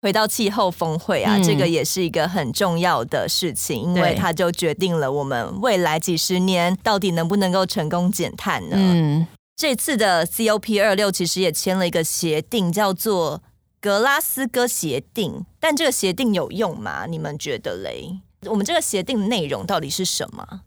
[0.00, 8.76] 回到气候峰会啊，嗯、这个也是一个很重要的事情，因为它就决定了我们未来几十年到底能不能够成功减碳呢？
[8.78, 13.42] 嗯，这次的 COP 二六其实也签了一个协定，叫做
[13.80, 17.06] 格拉斯哥协定，但这个协定有用吗？
[17.06, 18.20] 你们觉得嘞？
[18.46, 20.62] 我们这个协定内容到底是什么？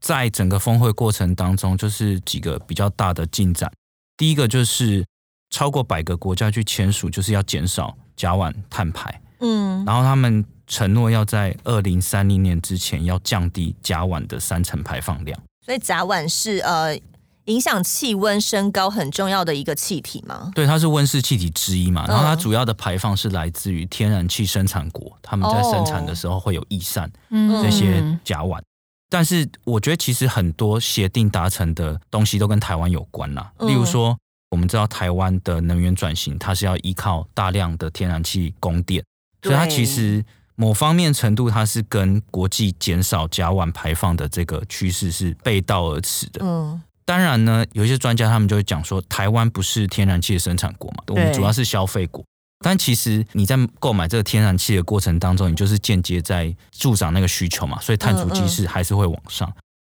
[0.00, 3.70] 在整个峰会过程当中，就是几个比较大的进展。
[4.16, 5.04] 第一个就是
[5.50, 7.96] 超过百个国家去签署，就是要减少。
[8.16, 15.40] 甲烷碳排，嗯，然后他们承诺要在二零三零年之前要降低甲烷的三成排放量。
[15.64, 16.94] 所以甲烷是呃
[17.46, 20.50] 影响气温升高很重要的一个气体吗？
[20.54, 22.06] 对，它是温室气体之一嘛。
[22.06, 28.60] 然后它主要的排放是来自于天然气生产国，他们在生产的时候会有逸散这些甲烷。
[29.08, 34.16] 但是我觉得其实很多协定达成的东西都跟台湾有关啦，例如说。
[34.52, 39.00] 我们知道台湾的能源转型，它是要依靠大量的天然气供电，
[39.44, 40.24] 所以它其实
[40.56, 46.40] 某方面程度，它是跟国际减少甲烷排放的这个趋势是背道而驰的。
[46.44, 52.24] 嗯，当然呢，有一些专家他们就会讲说，台湾不是天然气的生产国嘛，我们主要是消费国。
[52.64, 59.50] 但其实你在购买这个天然气的过程当中，你就是间接在助长那个需求嘛，所以碳足迹是还是会往上。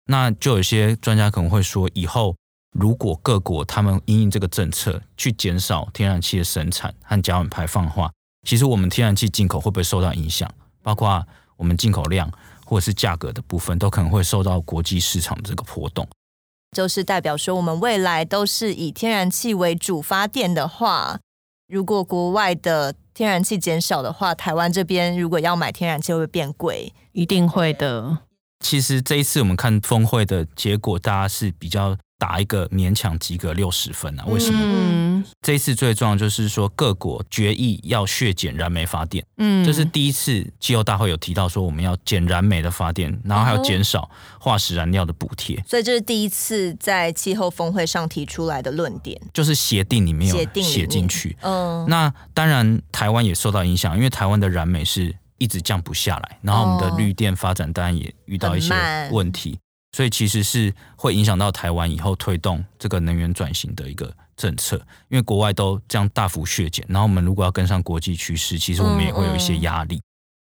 [0.07, 2.35] 那就有些专家可能会说，以后。
[2.75, 8.11] 如果各国他们因应这个政策去减少天然气的生产和甲烷排放的话，
[8.49, 10.51] 其实我们天然气进口会不会受到影响？
[10.83, 11.23] 包括
[11.59, 12.33] 我们进口量
[12.65, 16.09] 或者是价格的部分，都可能会受到国际市场的这个波动。
[16.73, 21.21] 就是代表说，我们未来都是以天然气为主发电的话，
[21.69, 26.93] 如果国外的天然气减少的话，台湾这边如果要买天然气会会变贵？
[27.13, 28.19] 一定会的。
[28.61, 31.97] 其实这一次我们看峰会的结果，大家是比较。
[32.23, 34.25] 打一个勉强及格六十分啊？
[34.29, 34.61] 为什么？
[34.63, 35.02] 嗯、
[35.41, 51.37] 这一次最重要就是说各国决议要削减燃煤发电，嗯，这是第一次气候大会有提到说我们要减燃煤的发电，然后还有减少化石燃料的补贴，所以这是第一次在气候峰会上提出来的论点，就是协定里面有写进去。
[51.41, 58.75] 嗯，那当然台湾也受到影响，因为台湾的燃煤是一直降不下来，然后我们的绿电发展当然也遇到一些
[59.11, 59.59] 问题。
[59.93, 64.77] 所以其实是会影响到台湾以后推动这个能源转型的一个政策，
[65.09, 70.01] 因为国外都这样大幅削减，然后我们如果要跟上国际趋势，其实我们也会有一些压力。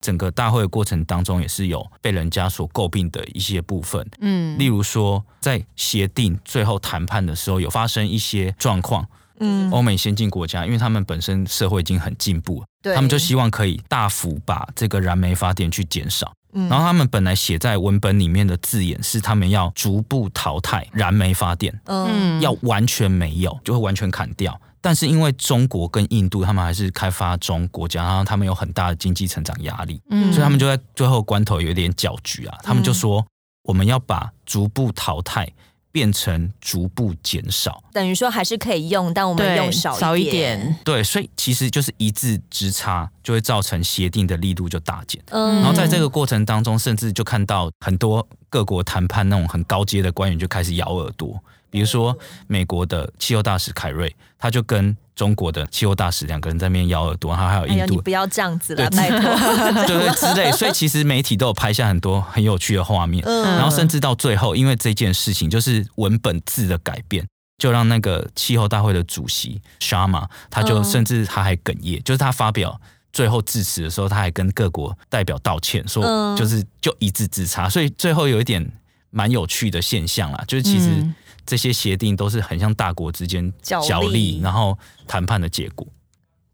[0.01, 16.33] 整个大会的过程当中，也是有被人家所诟病的一些部分，嗯，例如说在协定最后谈判的时候，有发生一些状况，嗯，欧美先进国家，因为他们本身社会已经很进步了，对，他们就希望可以大幅把这个燃煤发电去减少。
[16.53, 24.61] 然后他们本来写在文本里面的字眼是，他们要逐步淘汰燃煤发电，嗯，要完全没有，就会完全砍掉。
[24.81, 32.59] 但是因为中国跟印度，他们还是开发中国家，然后他们有很大的经济成长压力，嗯，所以他们就在最后关头有点搅局啊。
[32.63, 33.25] 他们就说，
[33.63, 35.49] 我们要把逐步淘汰。
[35.93, 40.75] 变成逐步减少，等于说还是可以用，但我们用少少一点。
[40.83, 45.23] 对，所以其实就是一字之差，就会造成协定的力度就大减。
[45.29, 51.39] 嗯，然后在这个过程当中，甚至就看到很多各国谈判那种很高阶的官员就开始咬耳朵。
[51.69, 59.21] 比如说，美国的气候大使凯瑞，他就跟中国的气候大使两个人在那边咬耳朵，然后还有印度，哎、你不要这样子了，拜托，
[59.87, 60.51] 对对 之类。
[60.53, 67.27] 所以其实媒体都有拍下很多很有趣的画面，嗯、然后甚至到最后，因为这件事情就是文本字的改变，
[67.59, 72.81] 就让那个气候大会的主席 Sharma，他就甚至他还哽咽，就是他发表
[73.13, 78.67] 最后致辞的时候，他还跟各国代表道歉，说就是就一字之差，所以最后有一点
[79.11, 81.07] 蛮有趣的现象啦，就是其实。
[81.43, 85.87] 嗯这些协定都是很像大国之间角力，角力然后谈判的结果。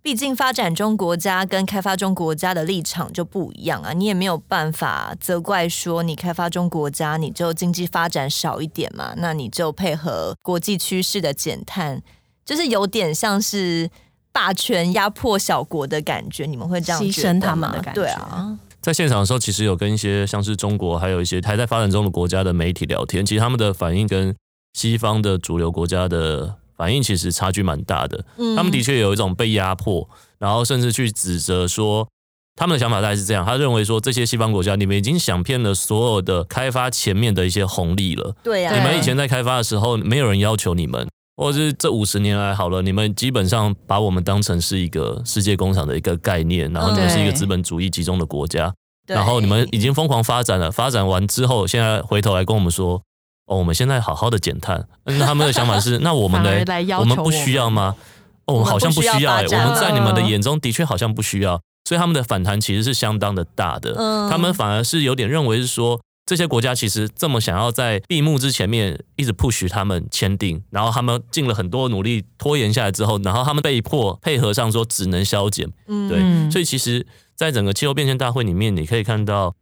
[0.00, 12.00] 毕竟发展中国家跟开发中国家的立场就不一样啊，你也没有办法责怪说你开发中国家你就经济发展少一点嘛，那你就配合国际趋势的减碳，
[12.46, 13.90] 就是有点像是
[14.32, 16.46] 霸权压迫小国的感觉。
[16.46, 18.00] 你们会这样牺牲他们的感觉？
[18.00, 18.58] 对啊。
[18.80, 24.34] 在现场的时候，其实有跟一些像是中国还有一些还在发展中的国家的媒体聊天，其实他们的反应跟
[24.74, 30.08] 西方的主流国家的反应其实差距蛮大的，嗯，他们的确有一种被压迫，
[30.38, 32.06] 然后甚至去指责说，
[32.54, 48.72] 他们的想法大概是这样，他认为说，这些西方国家你们已经想骗了所有的开发前面的一些红利了，对呀，你们以前在开发的时候没有人要求你们，或者是这五十年来好了，你们基本上把我们当成是一个世界工厂的一个概念，然后你们是一个资本主义集中的国家，
[49.06, 53.02] 然后你们已经疯狂发展了，发展完之后，现在回头来跟我们说。
[53.48, 56.50] 哦，我们现在好好的减碳，那他们的想法是， 那我们呢？
[56.98, 57.96] 我们不需要吗？
[58.44, 63.94] 哦，好像不需要哎，我们在你们的眼中的确好像不需要，所以他们的反弹其实是相当的大的。
[64.30, 75.66] 他们反而是有点认为是说，这些国家其实这么想要在闭幕之前面一直 push 他们签订，然后他们尽了很多努力拖延下来之后，然后他们被迫配合上说只能削减。
[75.86, 79.54] 嗯对，所以其实，在整个气候变迁大会里面，你可以看到，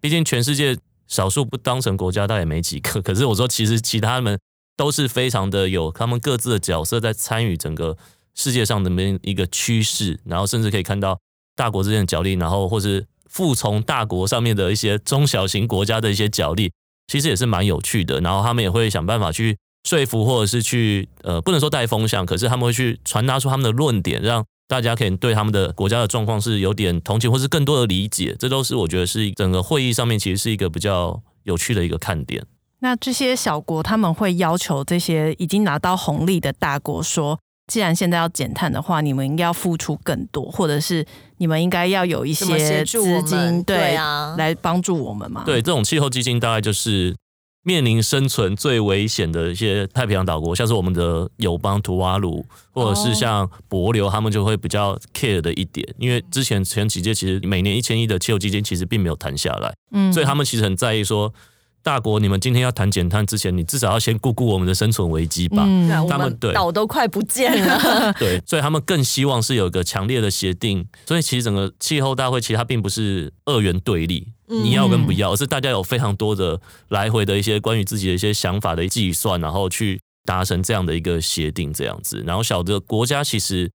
[0.00, 0.76] 毕竟全世界
[1.08, 3.00] 少数不当成国家，倒也没几个。
[3.02, 4.38] 可是我说，其实其他们
[4.76, 7.96] 都是非常的有他们各自的角色在参与整个
[8.34, 8.90] 世界上的
[9.22, 11.18] 一个趋势，然后甚至可以看到
[11.56, 13.06] 大国之间的角力，然后或是。
[13.30, 16.72] 服从大国上面的一些中小型国家的一些角力，
[17.08, 18.18] 其实也是蛮有趣的。
[18.22, 19.54] 然后他们也会想办法去
[19.86, 28.36] 说服，或者是去呃，不能说带风向，可是他们会去传达出他们的论点，让大家可以对他们的国家的状况是有点同情，或是更多的理解。
[28.38, 32.44] 这都是我觉得是整个会议上面其实是一个比较有趣的一个看点。
[32.80, 41.04] 那这些小国他们会要求这些已经拿到红利的大国说，既然现在要减碳的话，你们应该要付出更多，或者是
[41.38, 45.42] 你们应该要有一些资金，对，对啊，来帮助我们嘛。
[45.44, 47.16] 对，这种气候基金大概就是
[47.62, 61.32] 面临生存最危险的一些太平洋岛国，像是我们的友邦图瓦鲁，或者是像帛琉，他们就会比较 care 的一点，因为之前前几届其实每年一千亿的气候基金其实并没有谈下来，嗯，所以他们其实很在意说。
[61.80, 65.64] 大国，你们今天要谈减碳之前，你至少要先顾顾我们的生存危机吧。
[65.66, 68.12] 嗯，他们对岛都快不见了。
[68.18, 70.84] 对，所以他们更希望是有一个强烈的协定。
[71.06, 82.22] 所以其实整个气候大会其实它并不是二元对立，你要跟不要，而是大家有非常多的来回的一些关于自己的一些想法的计算，然后去达成这样的一个协定这样子。
[82.26, 83.70] 然后小的国家其实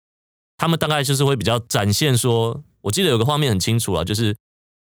[0.56, 4.34] 他们大概就是会比较展现说，我记得有个画面很清楚啊，就是。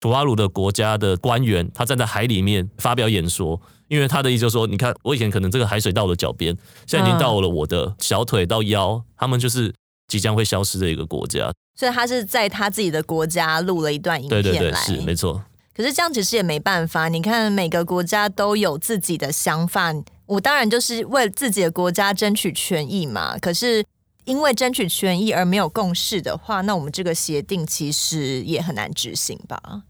[0.02, 6.56] 图瓦鲁的国家的官员，他站在海里面发表演说，因为他的意思就是说，你看，我以前可能这个海水到我的脚边，
[6.86, 9.74] 现在已经到了我的小腿到腰，他们就是
[10.08, 11.50] 即将会消失的一个国家。
[11.80, 15.42] 所以他是在他自己的国家录了一段影片来，对对对，是没错。
[15.76, 19.94] 可是这样其实也没办法，你看每个国家都有自己的想法，
[20.26, 23.38] 我当然就是为自己的国家争取权益嘛。
[23.38, 23.84] 可是
[24.24, 29.84] 因为争取权益而没有共识的话，那我们这个协定其实也很难执行吧。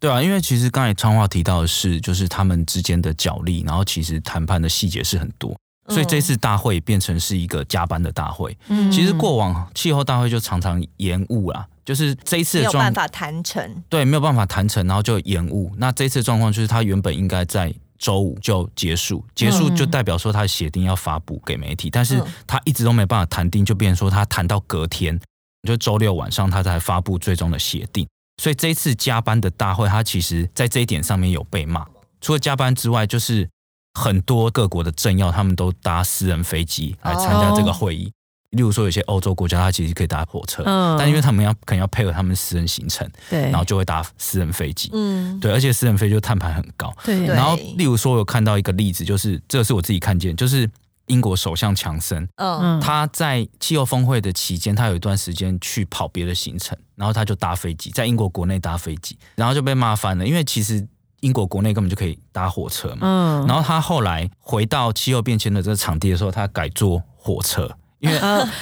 [0.00, 5.54] 对啊，因为其实刚才昌华提到的是，就是他们之间的角力，然后其实谈判的细节是很多，
[5.88, 8.56] 所以这次大会变成是一个加班的大会。
[8.68, 15.72] 嗯，其实过往气候大会就常常延误啦，就是这一次的状况，没有办法谈成，对，没有办法谈成，然后就延误。
[15.76, 25.18] 那这次状况就是，他原本应该在周五就结束，结束就代表说他的协定要发布给媒体，但是他一直都没办法谈定，就变成说他谈到隔天，
[25.66, 28.06] 就周六晚上他才发布最终的协定。
[28.42, 31.86] 所以这一次加班的大会，他其实在这一点上面有被骂。
[32.20, 33.48] 除了加班之外，就是
[33.96, 38.12] 很多各国的政要他们都搭私人飞机来参加这个会议。
[38.50, 40.62] 例如说，有些欧洲国家他其实可以搭火车，
[40.98, 44.90] 但因为他们要可能要配合他们私人行程，对，然后就会搭私人飞机。
[44.92, 46.94] 嗯，对，而且私人飞机就碳排很高。
[47.04, 50.70] 对，然后例如说，我有看到一个例子，就是这个是我自己看见，就是。
[51.08, 60.84] 英国首相强森，嗯，他在气候峰会的期间，他有一段时间去跑别的行程，然后他就搭飞机，在英国国内搭飞机，然后就被骂翻了，因为其实
[61.20, 68.18] 英国国内根本就可以搭火车嘛，嗯，然后他后来回到气候变迁的这个场地的时候，他改坐火车，因为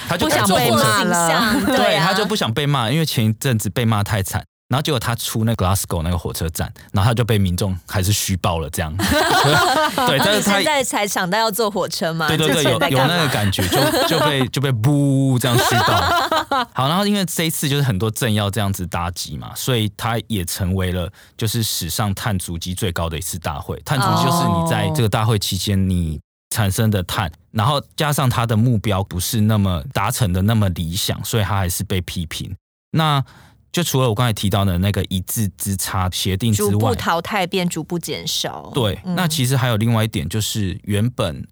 [0.07, 4.43] 他就不想被骂了，对，他就不想被骂，因为前一阵子被骂太惨。
[4.67, 8.91] 然后结果他出那 Glasgow 那个火车站，然后他就被民众还是虚报了这样。
[8.97, 12.27] 对，但是他现在才想到要坐火车嘛？
[12.27, 16.65] 对对对，有有那个感觉，就就被 就被不这样虚报。
[16.73, 23.79] 好，然后因为这一次就是很多政要这样子搭机嘛，所以他也成为了就是史上碳足迹最高的一次大会。
[23.85, 32.55] 碳足迹就是你在这个大会期间你产生的碳，然后加上他的目标不是那么达成的那么理想，所以他还是被批评。
[32.91, 33.23] 那
[33.75, 38.71] 就除了我刚才提到的那个一字之差协定之外，逐步淘汰变逐步减少。
[38.73, 41.45] 对，嗯、那其实还有另外一点，就是原本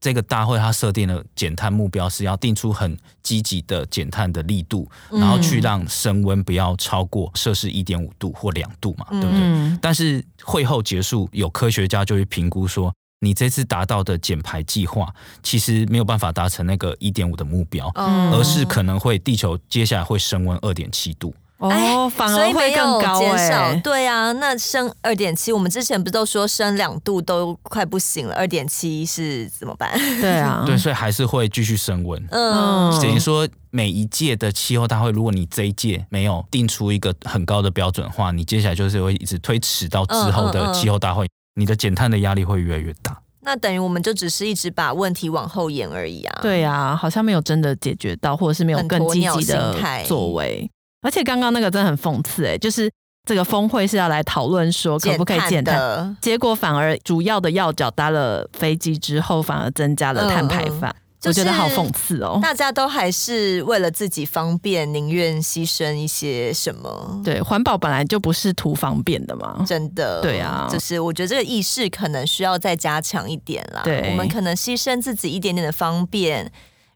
[0.00, 9.38] 这个大会它设定的减碳目标是要定出很积极的减碳的力度，然后去让升温不要超过摄氏一点五度或两度嘛，对不对？
[9.40, 15.06] 嗯、但是会后结束，有科学家就会评估说，你这次达到的减排计划
[15.40, 21.32] 其实没有办法达成那个一点五的目标，嗯、而是可能会地球接下来会升温二点七度。
[21.60, 23.78] 哦，反而会更高哎！
[23.84, 29.90] 对啊，那升二点七，我们之前不都说升两度都快不行了，二点七是怎么办？
[30.20, 32.22] 对啊， 对，所以还是会继续升温。
[32.30, 43.20] 嗯，等于说每一届的气候大会，如果你这一届没有定出一个很高的标准的话，你接下来就是会一直推迟到之后的气候大会，嗯嗯嗯，你的减碳的压力会越来越大。
[43.42, 46.38] 那等于我们就只是一直把问题往后延而已啊。
[46.40, 50.70] 对啊，好像没有真的解决到，或者是没有更积极的作为。
[51.02, 52.90] 而且刚刚那个真的很讽刺哎，就是
[53.28, 60.90] 这个峰会是要来讨论说可不可以减碳，结果反而主要的要角搭了飞机之后，反而增加了碳排放。
[60.90, 62.40] 嗯嗯我觉得好讽刺哦！
[62.42, 67.20] 大家都还是为了自己方便，宁愿牺牲一些什么？
[67.22, 70.22] 对，环保本来就不是图方便的嘛，真的。
[70.22, 73.82] 对啊，就是我觉得这个意识可能需要再加强一点啦。
[73.84, 76.50] 对，我们可能牺牲自己一点点的方便，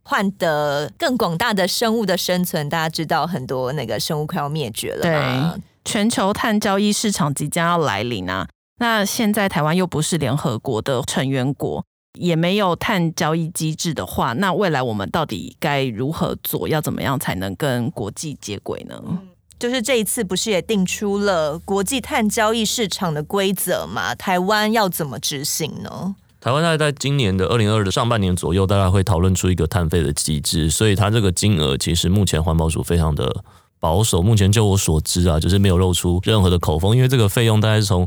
[0.04, 2.68] 换得更广大的生物的生存。
[2.68, 5.54] 大家知道很多那个生物快要灭绝了嘛？
[5.56, 8.46] 对，全球碳交易市场即将要来临啊！
[8.78, 11.84] 那现在台湾又不是联合国的成员国。
[12.16, 16.68] 也没有碳交易机制的话，那未来我们到底该如何做？
[16.68, 19.02] 要怎么样才能跟国际接轨呢？
[19.04, 19.18] 嗯，
[19.58, 24.14] 就是这一次不是也定出了国际碳交易市场的规则吗？
[24.14, 26.14] 台湾要怎么执行呢？
[26.44, 33.42] 台湾大概在今年的二零二二的上半年左右，大概会讨论出一个碳费的机制，所以它这个金额其实目前环保署非常的
[33.80, 34.20] 保守。
[34.20, 38.06] 目前就我所知啊，就是没有露出任何的口风，因为这个费用大概是从。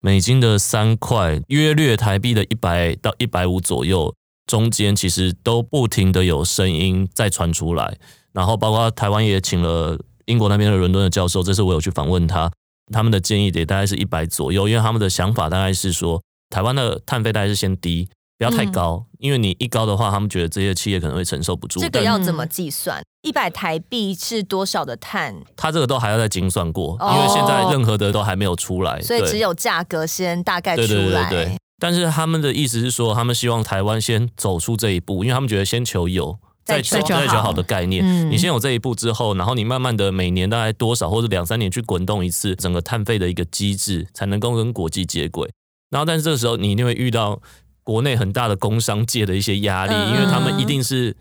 [0.00, 4.14] 美金的三块，约略台币的一百到一百五左右，
[4.46, 7.96] 中间其实都不停的有声音在传出来，
[8.32, 12.48] 然后包括台湾也请了英国那边的伦敦的教授，这次我有去访问他，
[12.92, 18.08] 他们的建议也大概是一百左右，因为他们的想法大概是说，台湾的碳费大概是先低。
[18.38, 21.80] 不要太高，嗯，因为你一高的话，他们觉得这些企业可能会承受不住。
[21.80, 23.02] 这个要怎么计算？
[23.22, 25.34] 一百台币是多少的碳？
[25.56, 30.86] 它这个都还要再精算过，哦，因为现在任何的都还没有出来，所以只有价格先大概出来。
[30.86, 31.56] 对对对对。
[31.80, 38.30] 但是他们的意思是说，他们希望台湾先走出这一步，因为他们觉得先求有，再求再求好的概念，嗯。
[38.30, 45.50] 你先有这一步之后，然后你慢慢的每年大概多少或者两三年去滚动一次整个碳费的一个机制，才能够跟国际接轨。
[45.90, 47.40] 然后，但是这个时候你一定会遇到。
[47.84, 51.16] 国内很大的工商界的一些压力，因为他们一定是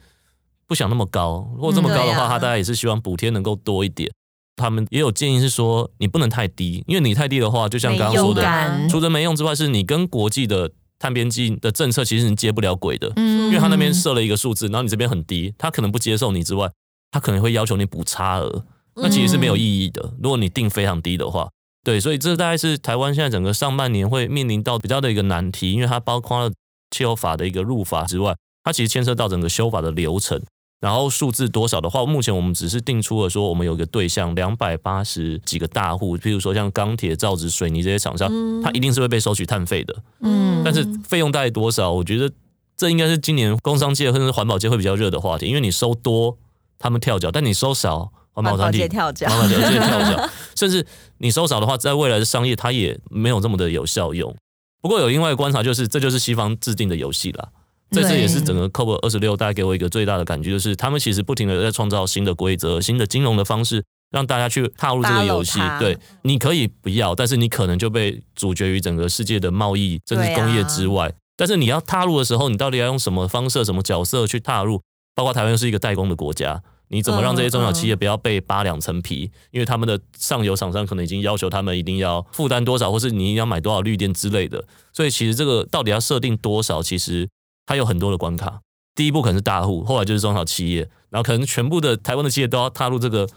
[0.68, 1.50] 不想那么高。
[1.56, 4.12] 如果这么高的话，他大概也是希望补贴能够多一点。
[4.58, 8.44] 他们也有建议是说，你不能太低，因为你太低的话，就像刚刚说的，
[8.90, 13.14] 除了没用之外，是你跟国际的碳边际的政策其实你接不了轨的。
[13.16, 16.70] 嗯因为他那边设了一个数字，然后你这边很低，他可能不接受你之外，
[17.12, 18.66] 他可能会要求你补差额，
[18.96, 20.14] 那其实是没有意义的。
[20.22, 21.48] 如果你定非常低的话。
[21.88, 26.52] 对，所以这大概是台湾现在整个上半年会面临到比较的一个难题，因为它包括了
[26.92, 28.36] 气候法的一个入法之外，
[28.66, 30.38] 它其实牵涉到整个修法的流程。
[30.82, 38.30] 然后数字多少的话，目前我们只是定出了说，我们有一个对象两百八十几个大户，譬如说像钢铁、造纸、水泥这些厂商，
[38.62, 39.96] 它一定是会被收取碳费的。
[40.20, 41.94] 嗯，但是费用大概多少？
[41.94, 42.30] 我觉得
[42.76, 46.38] 这应该是今年工商界或者是环保界会比较热的话题，因为你收多，
[46.78, 48.12] 他们跳脚；但你收少。
[48.44, 50.86] 环保团体跳脚，环保团体 跳脚，甚至
[51.18, 54.36] 你收少的话，在未来的商业，它也没有这么的有效用。
[54.80, 57.50] 不过有另外一个观察，就是这就是西方制定的游戏啦。
[57.90, 65.60] 这次也是整个 COP 二十六带给我一个最大的感觉，就是他们其实不停的在创造新的规则、新的金融的方式，让大家去踏入这个游戏。
[65.80, 71.12] 对，你可以不要，但是你可能就被阻绝于整个世界的贸易甚至工业之外。
[71.36, 74.82] 但是你要踏入的时候，你到底要用什么方式、什么角色去踏入？
[75.16, 76.62] 包括台湾是一个代工的国家。
[76.90, 79.32] 你怎么让这些中小企业不要被扒两层皮？
[79.52, 84.64] 因为他们的上游厂商可能已经要求他们一定要负担多少，或是你要买多少绿电之类的。
[84.94, 87.28] 所以其实这个到底要设定多少，其实
[87.66, 88.62] 它有很多的关卡。
[88.96, 93.28] 第一步可能是大户，后来就是中小企业，然后可能全部的台湾的企业都要踏入这个，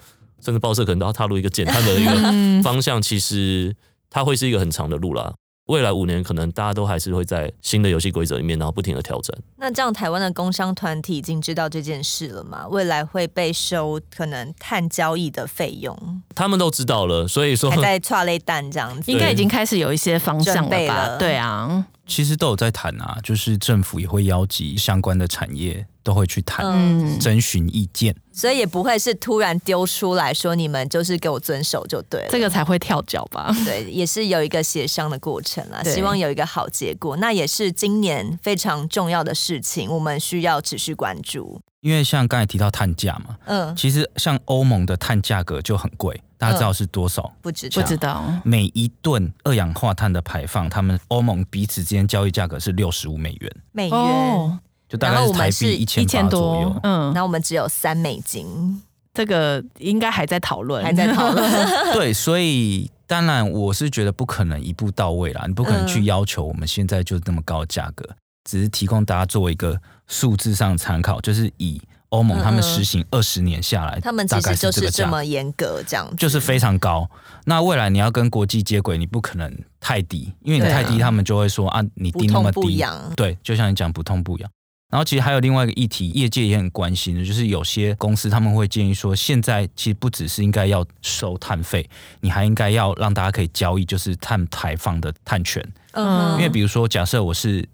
[0.41, 3.03] 甚至报社可能都要踏入一个减碳的一个 方向。
[3.03, 3.77] 其实
[4.09, 5.35] 它会是一个很长的路啦。
[5.67, 9.37] 未来五年，可能大家都还是会在新的游戏规则里面，然后不停的调整。
[9.57, 12.67] 那这样，台湾的工商团体已经知道这件事了吗？
[12.69, 16.23] 未来会被收可能碳交易的费用？
[16.35, 21.07] 他们都知道了，所以说还在抓雷蛋这样子，应该已经开始有一些方向了吧？
[21.07, 25.87] 了对啊，其实都有在谈啊，就是政府也会邀集相关的产业。
[26.03, 26.65] 都会去谈，
[27.21, 33.55] 征询意见，所以也不会是突然丢出来说你们就是给我遵守就对了，这个才会跳脚吧？
[33.67, 37.19] 对，也是有一个协商的过程啊，希望有一个好结果。
[37.19, 41.61] 那也是今年非常重要的事情，我们需要持续关注。
[41.81, 47.33] 因为像刚才提到碳价嘛，嗯，其实像欧盟的碳价格就很贵，大家知道是多少？
[47.41, 48.25] 不知道，不知道。
[48.45, 53.99] 每一吨二氧化碳的排放，他们欧盟彼此之间交易价格是六十五美元，美元。
[53.99, 54.59] 哦。
[54.89, 58.83] 就大概是台币一千多，嗯，那我们只有三美金，
[59.15, 61.49] 这个应该还在讨论，还在讨论。
[61.95, 71.81] 对，所以当然我是觉得不可能一步到位啦，你不可能去要求我们现在就那么高的价格，嗯，只是提供大家作为一个数字上参考，就是以
[72.11, 77.09] 欧盟他们实行二十年下来，他们其实就是这么严格，这样就是非常高。
[77.45, 82.85] 那未来你要跟国际接轨，你不可能太低，因为你太低，他们就会说啊，你低那么低，
[83.15, 84.51] 对，就像你讲不痛不痒。
[84.91, 91.89] 然后其实还有另外一个议题，业界也很关心的，就是有些公司他们会建议说，现在其实不只是应该要收碳费，
[92.21, 95.65] 你还应该要让大家可以交易，就是碳排放的碳权。
[95.93, 97.65] 嗯，因为比如说，假设我是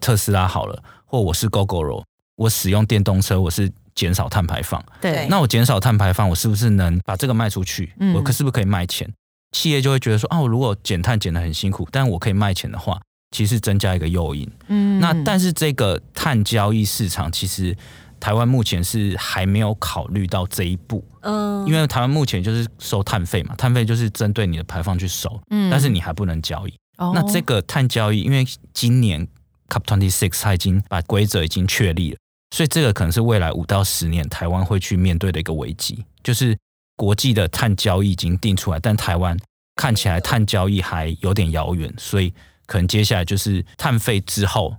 [0.00, 2.02] 特斯拉好了，或我是 Gogoro，
[2.36, 4.84] 我使用电动车，我是减少碳排放。
[5.00, 7.92] 对，那我减少碳排放，我是不是能把这个卖出去？
[8.14, 9.12] 我可是不是可以卖钱？
[9.52, 13.00] 企业就会觉得说，哦，如果减碳减得很辛苦，但我可以卖钱的话。
[13.32, 17.76] 其实增加一个诱因，嗯，那但是这个碳交易市场，其实
[18.20, 26.74] 台湾目前是还没有考虑到这一步，嗯，因为台湾目前就是收碳费嘛，碳费就是针对你的排放去收，嗯，但是你还不能交易。
[26.98, 29.26] 哦，那这个碳交易，因为今年
[29.68, 32.18] COP twenty six 它已经把规则已经确立了，
[32.50, 36.56] 所以这个可能是未来五到十年台湾会去面对的一个危机，就是
[36.96, 39.38] 国际的碳交易已经定出来，但台湾
[39.74, 42.32] 看起来碳交易还有点遥远，所以。
[42.68, 44.76] 可能接下来就是碳费之后，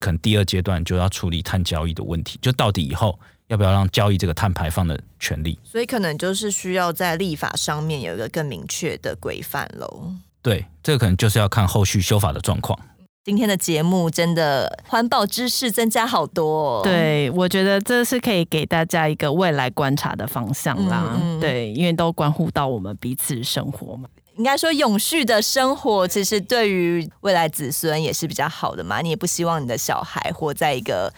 [0.00, 5.58] 可能第二阶段就要处理碳交易的问题，就到底以后要不要让交易这个碳排放的权利？
[5.64, 10.12] 所以可能就是需要在立法上面有一个更明确的规范喽。
[10.42, 12.78] 对，这个可能就是要看后续修法的状况。
[13.24, 21.12] 今天的节目真的环保知识增加好多哦，对，我觉得这是可以给大家一个未来观察的方向啦。
[21.14, 24.08] 嗯嗯，对，因为都关乎到我们彼此生活嘛。
[24.34, 29.00] 应该说，永续的生活其实对于未来子孙也是比较好的嘛。
[29.00, 31.12] 你也不希望你的小孩活在一个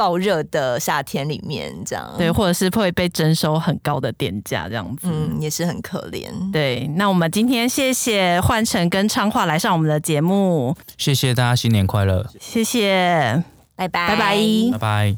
[0.00, 6.30] 爆热的夏天里面，这样对，或者是会被征收很高的电价，这样子，嗯，也是很可怜。
[6.50, 13.44] 对，那我们今天谢谢焕成跟昌化来上我们的节目，谢谢大家，新年快乐，谢谢，
[13.76, 14.36] 拜拜，拜拜，
[14.72, 15.16] 拜拜。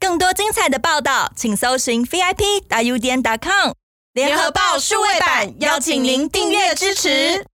[0.00, 3.72] 更多精彩的报道，请搜寻 VIP 大 U 点 com。
[4.14, 7.44] 联合报数位版，邀请您订阅支持。